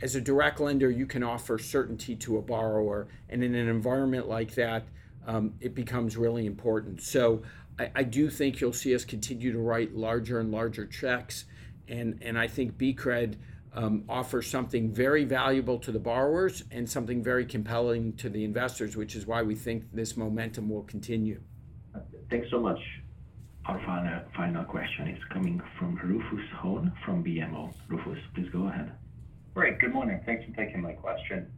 [0.00, 3.08] As a direct lender, you can offer certainty to a borrower.
[3.28, 4.84] And in an environment like that,
[5.26, 7.02] um, it becomes really important.
[7.02, 7.42] So
[7.78, 11.44] I, I, do think you'll see us continue to write larger and larger checks.
[11.88, 13.36] And, and I think BCRED
[13.72, 18.96] um, offers something very valuable to the borrowers and something very compelling to the investors,
[18.96, 21.40] which is why we think this momentum will continue.
[22.30, 22.80] Thanks so much.
[23.66, 27.72] Our final, final question is coming from Rufus Hone from BMO.
[27.88, 28.92] Rufus, please go ahead.
[29.54, 29.78] Great.
[29.78, 30.20] Good morning.
[30.24, 31.50] Thanks for taking my question.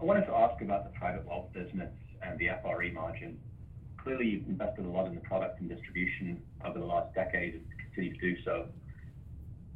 [0.00, 3.38] I wanted to ask about the private wealth business and the FRE margin.
[4.04, 7.64] Clearly, you've invested a lot in the product and distribution over the last decade and
[7.78, 8.66] continue to do so.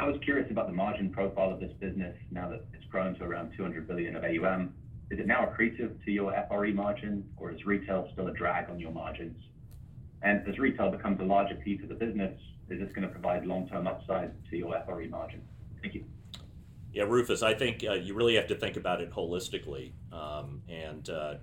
[0.01, 3.25] I was curious about the margin profile of this business now that it's grown to
[3.25, 4.75] around 200 billion of AUM.
[5.11, 8.79] Is it now accretive to your FRE margin, or is retail still a drag on
[8.79, 9.43] your margins?
[10.21, 13.87] And as retail becomes a larger piece of the business, is this gonna provide long-term
[13.87, 15.41] upside to your FRE margin?
[15.81, 16.05] Thank you.
[16.93, 19.93] Yeah, Rufus, I think uh, you really have to think about it holistically.
[20.13, 21.35] Um, and uh,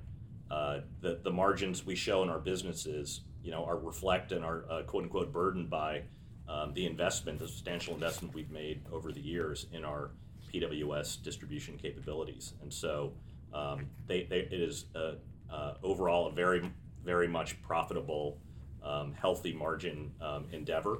[0.55, 4.63] uh, the, the margins we show in our businesses, you know, are reflect and are
[4.71, 6.01] uh, quote unquote burdened by
[6.47, 10.11] um, the investment, the substantial investment we've made over the years in our
[10.53, 12.53] PWS distribution capabilities.
[12.61, 13.11] And so
[13.53, 15.15] um, they, they, it is uh,
[15.51, 16.71] uh, overall a very,
[17.03, 18.37] very much profitable,
[18.81, 20.99] um, healthy margin um, endeavor.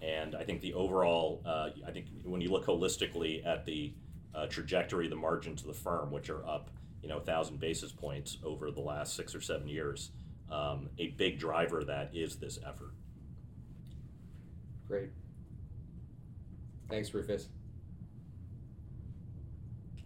[0.00, 3.92] And I think the overall, uh, I think when you look holistically at the
[4.48, 6.70] trajectory the margins of the firm, which are up,
[7.04, 10.10] you know, 1,000 basis points over the last six or seven years,
[10.50, 12.94] um, a big driver of that is this effort.
[14.88, 15.10] Great.
[16.88, 17.48] Thanks, Rufus.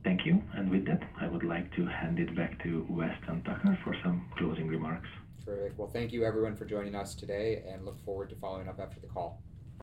[0.03, 0.43] Thank you.
[0.55, 4.29] And with that, I would like to hand it back to Weston Tucker for some
[4.37, 5.09] closing remarks.
[5.45, 5.79] Terrific.
[5.79, 8.99] Well, thank you everyone for joining us today and look forward to following up after
[8.99, 9.41] the call.